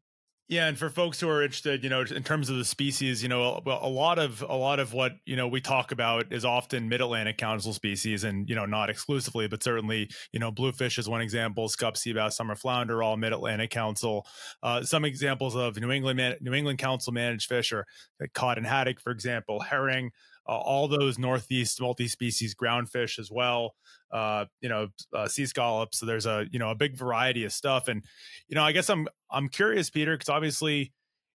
Yeah, 0.52 0.66
and 0.66 0.76
for 0.76 0.90
folks 0.90 1.18
who 1.18 1.30
are 1.30 1.42
interested, 1.42 1.82
you 1.82 1.88
know, 1.88 2.02
in 2.02 2.22
terms 2.24 2.50
of 2.50 2.56
the 2.56 2.64
species, 2.66 3.22
you 3.22 3.28
know, 3.30 3.62
a, 3.64 3.70
a 3.70 3.88
lot 3.88 4.18
of 4.18 4.42
a 4.46 4.54
lot 4.54 4.80
of 4.80 4.92
what 4.92 5.12
you 5.24 5.34
know 5.34 5.48
we 5.48 5.62
talk 5.62 5.92
about 5.92 6.30
is 6.30 6.44
often 6.44 6.90
Mid 6.90 7.00
Atlantic 7.00 7.38
Council 7.38 7.72
species, 7.72 8.24
and 8.24 8.46
you 8.50 8.54
know, 8.54 8.66
not 8.66 8.90
exclusively, 8.90 9.48
but 9.48 9.62
certainly, 9.62 10.10
you 10.30 10.38
know, 10.38 10.50
bluefish 10.50 10.98
is 10.98 11.08
one 11.08 11.22
example. 11.22 11.68
Scup, 11.68 11.96
sea 11.96 12.12
bass, 12.12 12.36
summer 12.36 12.54
flounder, 12.54 13.02
all 13.02 13.16
Mid 13.16 13.32
Atlantic 13.32 13.70
Council. 13.70 14.26
Uh, 14.62 14.82
some 14.82 15.06
examples 15.06 15.56
of 15.56 15.80
New 15.80 15.90
England 15.90 16.18
Man- 16.18 16.36
New 16.42 16.52
England 16.52 16.78
Council 16.78 17.14
managed 17.14 17.48
fish 17.48 17.72
are 17.72 17.86
like 18.20 18.34
cod 18.34 18.58
and 18.58 18.66
haddock, 18.66 19.00
for 19.00 19.10
example, 19.10 19.60
herring, 19.60 20.10
uh, 20.48 20.52
all 20.52 20.88
those 20.88 21.18
northeast 21.18 21.80
multi-species 21.80 22.54
groundfish 22.54 23.18
as 23.18 23.30
well 23.30 23.74
uh, 24.12 24.44
you 24.60 24.68
know 24.68 24.88
uh, 25.14 25.26
sea 25.26 25.46
scallops. 25.46 25.98
So 25.98 26.06
there's 26.06 26.26
a 26.26 26.46
you 26.50 26.58
know 26.58 26.70
a 26.70 26.74
big 26.74 26.96
variety 26.96 27.44
of 27.44 27.52
stuff. 27.52 27.88
And 27.88 28.04
you 28.48 28.54
know 28.54 28.62
i 28.62 28.72
guess 28.72 28.90
i'm 28.90 29.08
i'm 29.30 29.48
curious 29.48 29.90
peter 29.90 30.14
because 30.14 30.28
obviously 30.28 30.92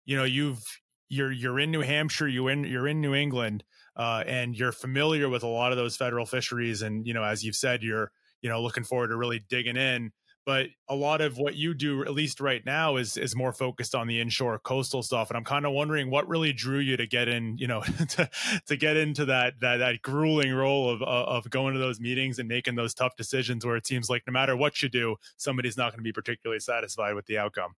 you 0.04 0.16
know 0.16 0.24
you've 0.24 0.62
you're 1.08 1.30
you're 1.30 1.60
in 1.60 1.70
new 1.70 1.82
hampshire 1.82 2.26
you 2.26 2.48
in 2.48 2.64
you're 2.64 2.88
in 2.88 3.00
new 3.00 3.14
england 3.14 3.62
uh, 3.96 4.24
and 4.26 4.56
you're 4.56 4.72
familiar 4.72 5.28
with 5.28 5.42
a 5.42 5.48
lot 5.48 5.70
of 5.70 5.78
those 5.78 5.96
federal 5.96 6.26
fisheries. 6.26 6.82
And 6.82 7.06
you 7.06 7.14
know 7.14 7.22
as 7.22 7.44
you've 7.44 7.56
said 7.56 7.82
you're 7.82 8.10
you 8.42 8.50
know 8.50 8.62
looking 8.62 8.84
forward 8.84 9.08
to 9.08 9.16
really 9.16 9.40
digging 9.48 9.76
in 9.76 10.12
but 10.46 10.66
a 10.88 10.94
lot 10.94 11.20
of 11.20 11.38
what 11.38 11.54
you 11.54 11.74
do 11.74 12.02
at 12.02 12.12
least 12.12 12.40
right 12.40 12.64
now 12.64 12.96
is 12.96 13.16
is 13.16 13.34
more 13.34 13.52
focused 13.52 13.94
on 13.94 14.06
the 14.06 14.20
inshore 14.20 14.58
coastal 14.58 15.02
stuff 15.02 15.30
and 15.30 15.36
i'm 15.36 15.44
kind 15.44 15.66
of 15.66 15.72
wondering 15.72 16.10
what 16.10 16.28
really 16.28 16.52
drew 16.52 16.78
you 16.78 16.96
to 16.96 17.06
get 17.06 17.28
in 17.28 17.56
you 17.58 17.66
know 17.66 17.82
to, 18.08 18.28
to 18.66 18.76
get 18.76 18.96
into 18.96 19.24
that 19.24 19.54
that 19.60 19.78
that 19.78 20.02
grueling 20.02 20.52
role 20.52 20.90
of 20.90 21.02
of 21.02 21.48
going 21.50 21.74
to 21.74 21.80
those 21.80 22.00
meetings 22.00 22.38
and 22.38 22.48
making 22.48 22.74
those 22.74 22.94
tough 22.94 23.16
decisions 23.16 23.64
where 23.64 23.76
it 23.76 23.86
seems 23.86 24.08
like 24.08 24.22
no 24.26 24.32
matter 24.32 24.56
what 24.56 24.82
you 24.82 24.88
do 24.88 25.16
somebody's 25.36 25.76
not 25.76 25.90
going 25.90 25.98
to 25.98 26.04
be 26.04 26.12
particularly 26.12 26.60
satisfied 26.60 27.14
with 27.14 27.26
the 27.26 27.38
outcome. 27.38 27.74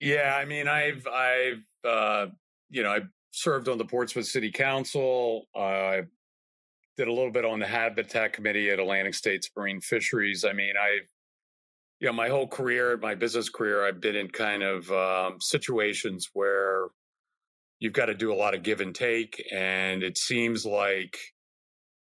Yeah 0.00 0.36
i 0.38 0.44
mean 0.44 0.68
i've 0.68 1.06
i've 1.06 1.64
uh 1.84 2.26
you 2.70 2.82
know 2.82 2.90
i 2.90 3.00
served 3.30 3.68
on 3.68 3.78
the 3.78 3.84
portsmouth 3.84 4.26
city 4.26 4.50
council 4.50 5.46
i 5.54 5.98
uh, 5.98 6.02
did 6.96 7.08
a 7.08 7.12
little 7.12 7.30
bit 7.30 7.44
on 7.44 7.58
the 7.58 7.66
habitat 7.66 8.32
committee 8.32 8.70
at 8.70 8.78
atlantic 8.78 9.14
states 9.14 9.50
marine 9.56 9.80
fisheries 9.80 10.44
i 10.44 10.52
mean 10.52 10.74
i've 10.80 11.06
you 12.00 12.06
know, 12.06 12.12
my 12.12 12.28
whole 12.28 12.46
career, 12.46 12.98
my 13.00 13.14
business 13.14 13.48
career, 13.48 13.86
I've 13.86 14.00
been 14.00 14.16
in 14.16 14.28
kind 14.28 14.62
of 14.62 14.90
um, 14.90 15.38
situations 15.40 16.28
where 16.34 16.88
you've 17.78 17.92
got 17.92 18.06
to 18.06 18.14
do 18.14 18.32
a 18.32 18.36
lot 18.36 18.54
of 18.54 18.62
give 18.62 18.80
and 18.80 18.94
take. 18.94 19.42
And 19.52 20.02
it 20.02 20.18
seems 20.18 20.66
like, 20.66 21.16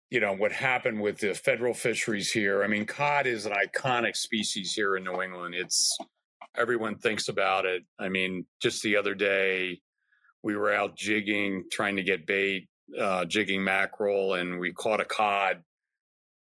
you 0.09 0.19
know, 0.19 0.33
what 0.33 0.51
happened 0.51 1.01
with 1.01 1.19
the 1.19 1.33
federal 1.33 1.73
fisheries 1.73 2.31
here. 2.31 2.63
I 2.63 2.67
mean, 2.67 2.85
cod 2.85 3.27
is 3.27 3.45
an 3.45 3.53
iconic 3.53 4.15
species 4.15 4.73
here 4.73 4.95
in 4.95 5.03
New 5.03 5.21
England. 5.21 5.55
It's 5.55 5.97
everyone 6.55 6.97
thinks 6.97 7.27
about 7.27 7.65
it. 7.65 7.83
I 7.99 8.09
mean, 8.09 8.45
just 8.61 8.83
the 8.83 8.95
other 8.95 9.15
day, 9.15 9.81
we 10.43 10.55
were 10.55 10.73
out 10.73 10.95
jigging, 10.95 11.63
trying 11.71 11.95
to 11.95 12.03
get 12.03 12.27
bait, 12.27 12.67
uh, 12.99 13.25
jigging 13.25 13.63
mackerel, 13.63 14.35
and 14.35 14.59
we 14.59 14.71
caught 14.71 14.99
a 15.01 15.05
cod. 15.05 15.63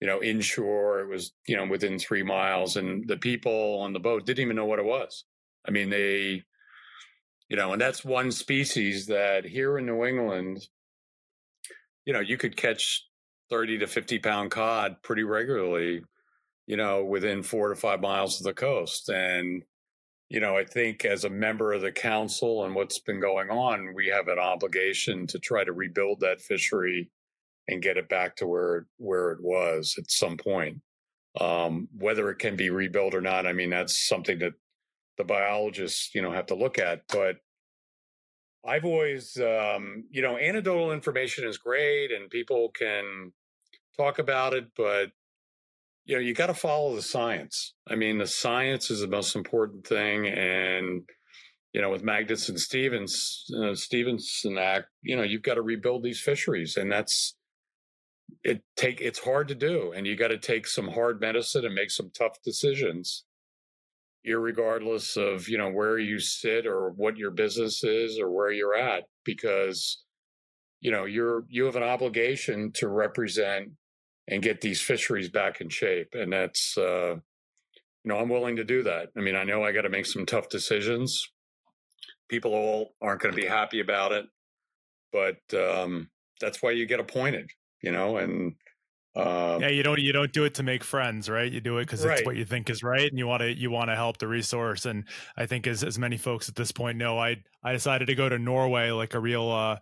You 0.01 0.07
know, 0.07 0.23
inshore, 0.23 1.01
it 1.01 1.09
was 1.09 1.33
you 1.47 1.57
know 1.57 1.67
within 1.67 1.99
three 1.99 2.23
miles, 2.23 2.77
and 2.77 3.07
the 3.07 3.17
people 3.17 3.81
on 3.81 3.93
the 3.93 4.01
boat 4.01 4.27
didn't 4.27 4.43
even 4.43 4.57
know 4.57 4.67
what 4.67 4.79
it 4.79 4.85
was. 4.85 5.25
I 5.67 5.71
mean, 5.71 5.91
they, 5.91 6.43
you 7.49 7.57
know, 7.57 7.73
and 7.73 7.81
that's 7.81 8.05
one 8.05 8.31
species 8.33 9.07
that 9.07 9.45
here 9.45 9.79
in 9.79 9.87
New 9.87 10.05
England, 10.05 10.67
you 12.07 12.13
know, 12.13 12.21
you 12.21 12.37
could 12.37 12.57
catch 12.57 13.07
30 13.51 13.79
to 13.79 13.87
50 13.87 14.19
pound 14.21 14.51
cod 14.51 14.97
pretty 15.03 15.25
regularly, 15.25 16.03
you 16.67 16.77
know, 16.77 17.05
within 17.05 17.43
four 17.43 17.69
to 17.69 17.77
five 17.77 18.01
miles 18.01 18.41
of 18.41 18.45
the 18.45 18.55
coast. 18.55 19.09
And, 19.09 19.65
you 20.29 20.41
know, 20.41 20.57
I 20.57 20.65
think 20.65 21.05
as 21.05 21.25
a 21.25 21.31
member 21.31 21.73
of 21.73 21.83
the 21.83 21.93
council 21.93 22.65
and 22.65 22.75
what's 22.75 23.01
been 23.01 23.21
going 23.21 23.51
on, 23.51 23.95
we 23.95 24.09
have 24.09 24.29
an 24.29 24.39
obligation 24.39 25.27
to 25.29 25.39
try 25.39 25.65
to 25.65 25.73
rebuild 25.73 26.21
that 26.21 26.41
fishery 26.41 27.11
and 27.69 27.83
get 27.83 27.97
it 27.97 28.09
back 28.09 28.37
to 28.37 28.47
where 28.47 28.87
where 28.97 29.33
it 29.33 29.41
was 29.43 29.95
at 29.99 30.11
some 30.11 30.37
point. 30.37 30.79
Um, 31.41 31.89
whether 31.97 32.29
it 32.31 32.41
can 32.41 32.57
be 32.57 32.71
rebuilt 32.71 33.15
or 33.15 33.21
not, 33.21 33.47
I 33.47 33.53
mean, 33.53 33.71
that's 33.71 34.09
something 34.09 34.41
that 34.41 34.55
the 35.17 35.25
biologists, 35.25 36.13
you 36.15 36.23
know, 36.23 36.33
have 36.33 36.47
to 36.47 36.57
look 36.57 36.79
at. 36.79 37.03
But 37.09 37.37
I've 38.67 38.85
always, 38.85 39.37
um, 39.37 40.05
you 40.11 40.23
know, 40.23 40.37
anecdotal 40.37 40.93
information 40.93 41.47
is 41.47 41.57
great 41.57 42.11
and 42.11 42.29
people 42.31 42.71
can 42.77 43.33
talk 43.97 44.19
about 44.19 44.55
it, 44.55 44.67
but 44.77 45.13
you 46.05 46.17
know, 46.17 46.21
you 46.21 46.35
got 46.35 46.49
to 46.49 46.55
follow 46.55 46.97
the 46.97 47.03
science. 47.03 47.75
I 47.89 47.95
mean, 47.95 48.19
the 48.19 48.27
science 48.27 48.91
is 48.91 49.01
the 49.01 49.07
most 49.07 49.37
important 49.37 49.87
thing. 49.87 50.27
And, 50.27 51.03
you 51.73 51.81
know, 51.81 51.91
with 51.91 52.03
Magnuson 52.03 52.59
Stevens, 52.59 53.45
uh, 53.63 53.77
Stevenson 53.77 54.59
Act, 54.59 54.87
you 55.03 55.17
know, 55.17 55.23
you've 55.23 55.43
got 55.43 55.55
to 55.55 55.63
rebuild 55.63 56.03
these 56.03 56.21
fisheries. 56.21 56.77
And 56.77 56.91
that's, 56.91 57.37
it 58.45 58.63
take, 58.77 59.01
it's 59.01 59.19
hard 59.19 59.49
to 59.49 59.55
do. 59.55 59.93
And 59.95 60.07
you 60.07 60.17
got 60.17 60.29
to 60.29 60.39
take 60.39 60.67
some 60.67 60.89
hard 60.89 61.21
medicine 61.21 61.65
and 61.65 61.75
make 61.75 61.91
some 61.91 62.11
tough 62.17 62.39
decisions 62.45 63.25
regardless 64.25 65.17
of 65.17 65.49
you 65.49 65.57
know 65.57 65.71
where 65.71 65.99
you 65.99 66.19
sit 66.19 66.67
or 66.67 66.91
what 66.91 67.17
your 67.17 67.31
business 67.31 67.83
is 67.83 68.19
or 68.19 68.31
where 68.31 68.53
you're 68.53 68.77
at 68.77 69.05
because 69.25 70.03
you 70.81 70.91
know 70.91 71.05
you're 71.05 71.45
you 71.49 71.65
have 71.65 71.77
an 71.77 71.83
obligation 71.83 72.71
to 72.73 72.89
represent 72.89 73.71
and 74.29 74.43
get 74.43 74.61
these 74.61 74.81
fisheries 74.81 75.31
back 75.31 75.61
in 75.61 75.69
shape 75.69 76.09
and 76.13 76.33
that's 76.33 76.77
uh 76.77 77.15
you 77.15 78.09
know 78.09 78.19
i'm 78.19 78.29
willing 78.29 78.57
to 78.57 78.65
do 78.65 78.83
that 78.83 79.09
i 79.17 79.21
mean 79.21 79.35
i 79.35 79.45
know 79.45 79.65
i 79.65 79.73
got 79.73 79.83
to 79.83 79.89
make 79.89 80.07
some 80.07 80.27
tough 80.27 80.49
decisions 80.49 81.27
people 82.29 82.53
all 82.53 82.95
aren't 83.01 83.23
going 83.23 83.35
to 83.35 83.41
be 83.41 83.49
happy 83.49 83.81
about 83.81 84.13
it 84.13 84.27
but 85.13 85.39
um 85.55 86.09
that's 86.41 86.63
why 86.63 86.71
you 86.71 86.87
get 86.87 87.01
appointed 87.01 87.51
you 87.83 87.93
know 87.93 88.17
and 88.17 88.55
um, 89.17 89.61
yeah, 89.61 89.69
you 89.69 89.83
don't 89.83 89.99
you 89.99 90.13
don't 90.13 90.33
do 90.33 90.45
it 90.45 90.55
to 90.55 90.63
make 90.63 90.85
friends, 90.85 91.29
right? 91.29 91.51
You 91.51 91.61
do 91.61 91.79
it 91.79 91.87
because 91.87 92.05
right. 92.05 92.19
it's 92.19 92.27
what 92.27 92.37
you 92.37 92.45
think 92.45 92.71
is 92.71 92.85
right, 92.85 93.11
and 93.11 93.19
you 93.19 93.27
want 93.27 93.41
to 93.41 93.53
you 93.53 93.69
want 93.71 93.91
to 93.91 93.97
help 93.97 94.19
the 94.19 94.29
resource. 94.29 94.87
And 94.87 95.05
I 95.37 95.47
think 95.47 95.67
as 95.67 95.83
as 95.83 95.99
many 95.99 96.17
folks 96.17 96.49
at 96.49 96.55
this 96.55 96.71
point 96.71 96.97
know, 96.97 97.19
I 97.19 97.43
I 97.65 97.73
decided 97.73 98.07
to 98.07 98.15
go 98.15 98.29
to 98.29 98.39
Norway 98.39 98.91
like 98.91 99.15
a 99.15 99.21
real 99.21 99.51
uh, 99.51 99.79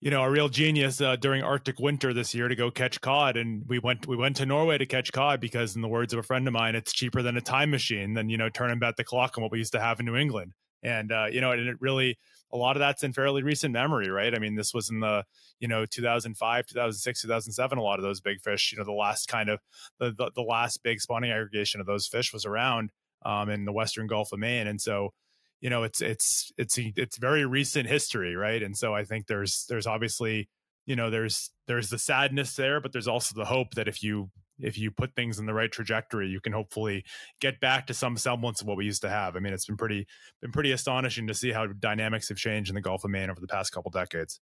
you 0.00 0.12
know 0.12 0.22
a 0.22 0.30
real 0.30 0.48
genius 0.48 1.00
uh, 1.00 1.16
during 1.16 1.42
Arctic 1.42 1.80
winter 1.80 2.14
this 2.14 2.36
year 2.36 2.46
to 2.46 2.54
go 2.54 2.70
catch 2.70 3.00
cod, 3.00 3.36
and 3.36 3.64
we 3.66 3.80
went 3.80 4.06
we 4.06 4.16
went 4.16 4.36
to 4.36 4.46
Norway 4.46 4.78
to 4.78 4.86
catch 4.86 5.10
cod 5.10 5.40
because, 5.40 5.74
in 5.74 5.82
the 5.82 5.88
words 5.88 6.12
of 6.12 6.20
a 6.20 6.22
friend 6.22 6.46
of 6.46 6.52
mine, 6.52 6.76
it's 6.76 6.92
cheaper 6.92 7.22
than 7.22 7.36
a 7.36 7.40
time 7.40 7.72
machine 7.72 8.14
than 8.14 8.28
you 8.28 8.38
know 8.38 8.48
turning 8.48 8.78
back 8.78 8.94
the 8.94 9.04
clock 9.04 9.36
on 9.36 9.42
what 9.42 9.50
we 9.50 9.58
used 9.58 9.72
to 9.72 9.80
have 9.80 9.98
in 9.98 10.06
New 10.06 10.16
England. 10.16 10.52
And 10.86 11.10
uh, 11.10 11.26
you 11.30 11.40
know, 11.40 11.50
and 11.50 11.68
it 11.68 11.76
really 11.80 12.16
a 12.52 12.56
lot 12.56 12.76
of 12.76 12.80
that's 12.80 13.02
in 13.02 13.12
fairly 13.12 13.42
recent 13.42 13.72
memory, 13.72 14.08
right? 14.08 14.32
I 14.32 14.38
mean, 14.38 14.54
this 14.54 14.72
was 14.72 14.88
in 14.88 15.00
the 15.00 15.24
you 15.58 15.66
know 15.66 15.84
2005, 15.84 16.66
2006, 16.66 17.22
2007. 17.22 17.78
A 17.78 17.82
lot 17.82 17.98
of 17.98 18.04
those 18.04 18.20
big 18.20 18.40
fish, 18.40 18.72
you 18.72 18.78
know, 18.78 18.84
the 18.84 18.92
last 18.92 19.26
kind 19.26 19.48
of 19.48 19.58
the 19.98 20.12
the, 20.16 20.30
the 20.34 20.42
last 20.42 20.82
big 20.84 21.00
spawning 21.00 21.32
aggregation 21.32 21.80
of 21.80 21.86
those 21.86 22.06
fish 22.06 22.32
was 22.32 22.44
around 22.44 22.90
um, 23.24 23.50
in 23.50 23.64
the 23.64 23.72
Western 23.72 24.06
Gulf 24.06 24.30
of 24.32 24.38
Maine, 24.38 24.68
and 24.68 24.80
so 24.80 25.12
you 25.60 25.70
know 25.70 25.82
it's 25.82 26.00
it's 26.00 26.52
it's 26.56 26.78
it's 26.78 27.18
very 27.18 27.44
recent 27.44 27.88
history, 27.88 28.36
right? 28.36 28.62
And 28.62 28.76
so 28.76 28.94
I 28.94 29.02
think 29.02 29.26
there's 29.26 29.66
there's 29.68 29.88
obviously 29.88 30.48
you 30.86 30.94
know 30.94 31.10
there's 31.10 31.50
there's 31.66 31.90
the 31.90 31.98
sadness 31.98 32.54
there, 32.54 32.80
but 32.80 32.92
there's 32.92 33.08
also 33.08 33.34
the 33.34 33.46
hope 33.46 33.74
that 33.74 33.88
if 33.88 34.04
you 34.04 34.30
if 34.58 34.78
you 34.78 34.90
put 34.90 35.14
things 35.14 35.38
in 35.38 35.46
the 35.46 35.54
right 35.54 35.70
trajectory, 35.70 36.28
you 36.28 36.40
can 36.40 36.52
hopefully 36.52 37.04
get 37.40 37.60
back 37.60 37.86
to 37.86 37.94
some 37.94 38.16
semblance 38.16 38.60
of 38.60 38.66
what 38.66 38.76
we 38.76 38.84
used 38.84 39.02
to 39.02 39.08
have. 39.08 39.36
I 39.36 39.40
mean, 39.40 39.52
it's 39.52 39.66
been 39.66 39.76
pretty 39.76 40.06
been 40.40 40.52
pretty 40.52 40.72
astonishing 40.72 41.26
to 41.26 41.34
see 41.34 41.52
how 41.52 41.66
dynamics 41.66 42.28
have 42.28 42.38
changed 42.38 42.70
in 42.70 42.74
the 42.74 42.80
Gulf 42.80 43.04
of 43.04 43.10
Maine 43.10 43.30
over 43.30 43.40
the 43.40 43.48
past 43.48 43.72
couple 43.72 43.90
decades. 43.90 44.40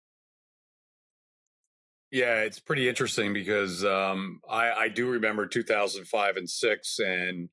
Yeah, 2.11 2.40
it's 2.40 2.59
pretty 2.59 2.88
interesting 2.88 3.35
because 3.35 3.85
um, 3.85 4.40
I, 4.49 4.73
I 4.73 4.88
do 4.88 5.11
remember 5.11 5.47
2005 5.47 6.37
and 6.38 6.49
six, 6.49 6.99
and 6.99 7.51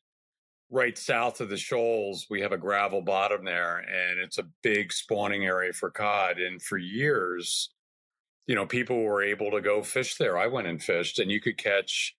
right 0.70 0.98
south 0.98 1.41
of 1.41 1.50
the 1.50 1.58
shoals, 1.58 2.28
we 2.30 2.39
have 2.41 2.54
a 2.54 2.58
gravel 2.58 3.02
bottom 3.02 3.44
there, 3.44 3.80
and 3.80 4.20
it's 4.20 4.38
a 4.38 4.48
big 4.63 4.94
spawning 4.94 5.46
area 5.46 5.74
for 5.74 5.91
cod. 5.91 6.39
And 6.39 6.62
for 6.62 6.78
years, 6.78 7.70
you 8.48 8.56
know, 8.56 8.65
people 8.65 9.04
were 9.04 9.22
able 9.22 9.52
to 9.52 9.60
go 9.60 9.84
fish 9.84 10.15
there. 10.15 10.38
I 10.38 10.48
went 10.48 10.68
and 10.68 10.82
fished, 10.82 11.20
and 11.20 11.30
you 11.30 11.41
could 11.41 11.58
catch 11.58 12.15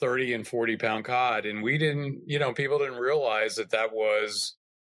30 0.00 0.34
and 0.34 0.46
40 0.46 0.76
pound 0.76 1.04
cod. 1.04 1.46
And 1.46 1.62
we 1.62 1.78
didn't, 1.78 2.22
you 2.26 2.38
know, 2.38 2.52
people 2.52 2.78
didn't 2.78 2.98
realize 2.98 3.56
that 3.56 3.70
that 3.70 3.92
was 3.92 4.56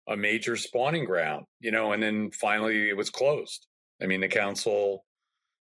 a 0.09 0.17
major 0.17 0.57
spawning 0.57 1.05
ground, 1.05 1.47
you 1.61 1.71
know, 1.71 1.93
and 1.93 2.03
then 2.03 2.31
finally 2.31 2.89
it 2.89 2.97
was 2.97 3.11
closed. 3.11 3.67
I 4.03 4.07
mean, 4.07 4.21
the 4.21 4.29
council, 4.29 5.05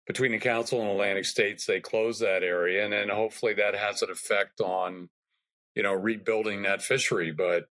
between 0.06 0.32
the 0.32 0.38
council 0.38 0.80
and 0.80 0.90
Atlantic 0.90 1.24
States, 1.24 1.66
they 1.66 1.80
closed 1.80 2.20
that 2.20 2.42
area. 2.42 2.84
And 2.84 2.92
then 2.92 3.08
hopefully 3.08 3.54
that 3.54 3.74
has 3.74 4.02
an 4.02 4.10
effect 4.10 4.60
on, 4.60 5.08
you 5.74 5.82
know, 5.82 5.92
rebuilding 5.92 6.62
that 6.62 6.82
fishery. 6.82 7.30
But 7.30 7.64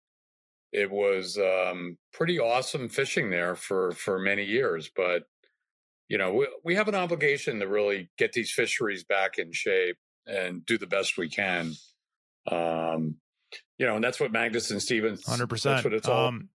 it 0.71 0.89
was 0.89 1.37
um, 1.37 1.97
pretty 2.13 2.39
awesome 2.39 2.89
fishing 2.89 3.29
there 3.29 3.55
for, 3.55 3.91
for 3.91 4.19
many 4.19 4.43
years. 4.45 4.89
But, 4.95 5.23
you 6.07 6.17
know, 6.17 6.33
we, 6.33 6.47
we 6.63 6.75
have 6.75 6.87
an 6.87 6.95
obligation 6.95 7.59
to 7.59 7.67
really 7.67 8.09
get 8.17 8.33
these 8.33 8.51
fisheries 8.51 9.03
back 9.03 9.37
in 9.37 9.51
shape 9.51 9.97
and 10.25 10.65
do 10.65 10.77
the 10.77 10.87
best 10.87 11.17
we 11.17 11.29
can. 11.29 11.73
Um, 12.49 13.17
you 13.77 13.87
know, 13.87 13.95
and 13.95 14.03
that's 14.03 14.19
what 14.19 14.31
Magnuson 14.31 14.79
Stevens. 14.79 15.25
Hundred 15.25 15.47
percent. 15.47 15.77
That's 15.77 15.83
what 15.85 15.93
it's 15.93 16.07
all. 16.07 16.27
Um, 16.27 16.49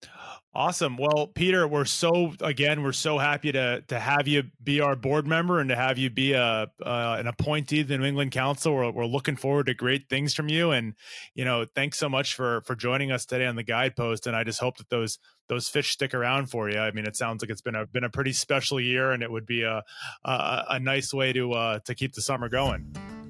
awesome. 0.54 0.98
Well, 0.98 1.28
Peter, 1.28 1.68
we're 1.68 1.86
so 1.86 2.34
again, 2.42 2.84
we're 2.84 2.92
so 2.92 3.18
happy 3.18 3.52
to 3.52 3.82
to 3.88 4.00
have 4.00 4.28
you 4.28 4.44
be 4.62 4.82
our 4.82 4.96
board 4.96 5.26
member 5.26 5.60
and 5.60 5.70
to 5.70 5.76
have 5.76 5.98
you 5.98 6.10
be 6.10 6.34
a 6.34 6.68
uh, 6.86 7.16
an 7.18 7.28
appointee 7.28 7.84
to 7.84 7.88
the 7.88 7.98
New 7.98 8.06
England 8.06 8.32
Council. 8.32 8.74
We're, 8.74 8.92
we're 8.92 9.06
looking 9.06 9.36
forward 9.36 9.68
to 9.68 9.74
great 9.74 10.10
things 10.10 10.34
from 10.34 10.50
you, 10.50 10.72
and 10.72 10.96
you 11.34 11.46
know, 11.46 11.66
thanks 11.74 11.98
so 11.98 12.10
much 12.10 12.36
for 12.36 12.62
for 12.62 12.76
joining 12.76 13.12
us 13.12 13.26
today 13.26 13.46
on 13.46 13.56
the 13.56 13.64
Guidepost. 13.64 14.28
And 14.28 14.36
I 14.36 14.44
just 14.44 14.60
hope 14.60 14.78
that 14.78 14.90
those 14.90 15.18
those 15.50 15.70
fish 15.70 15.92
stick 15.92 16.14
around 16.14 16.48
for 16.48 16.70
you. 16.70 16.80
I 16.80 16.92
mean, 16.92 17.06
it 17.06 17.16
sounds 17.16 17.42
like 17.42 17.50
it's 17.50 17.62
been 17.62 17.76
a 17.76 17.86
been 17.86 18.04
a 18.04 18.10
pretty 18.10 18.34
special 18.34 18.80
year, 18.80 19.12
and 19.12 19.24
it 19.24 19.32
would 19.32 19.46
be 19.46 19.64
a 19.64 19.84
a, 20.26 20.64
a 20.72 20.80
nice 20.80 21.14
way 21.14 21.34
to 21.34 21.54
uh, 21.54 21.80
to 21.86 21.96
keep 21.96 22.14
the 22.14 22.22
summer 22.22 22.50
going. 22.50 23.23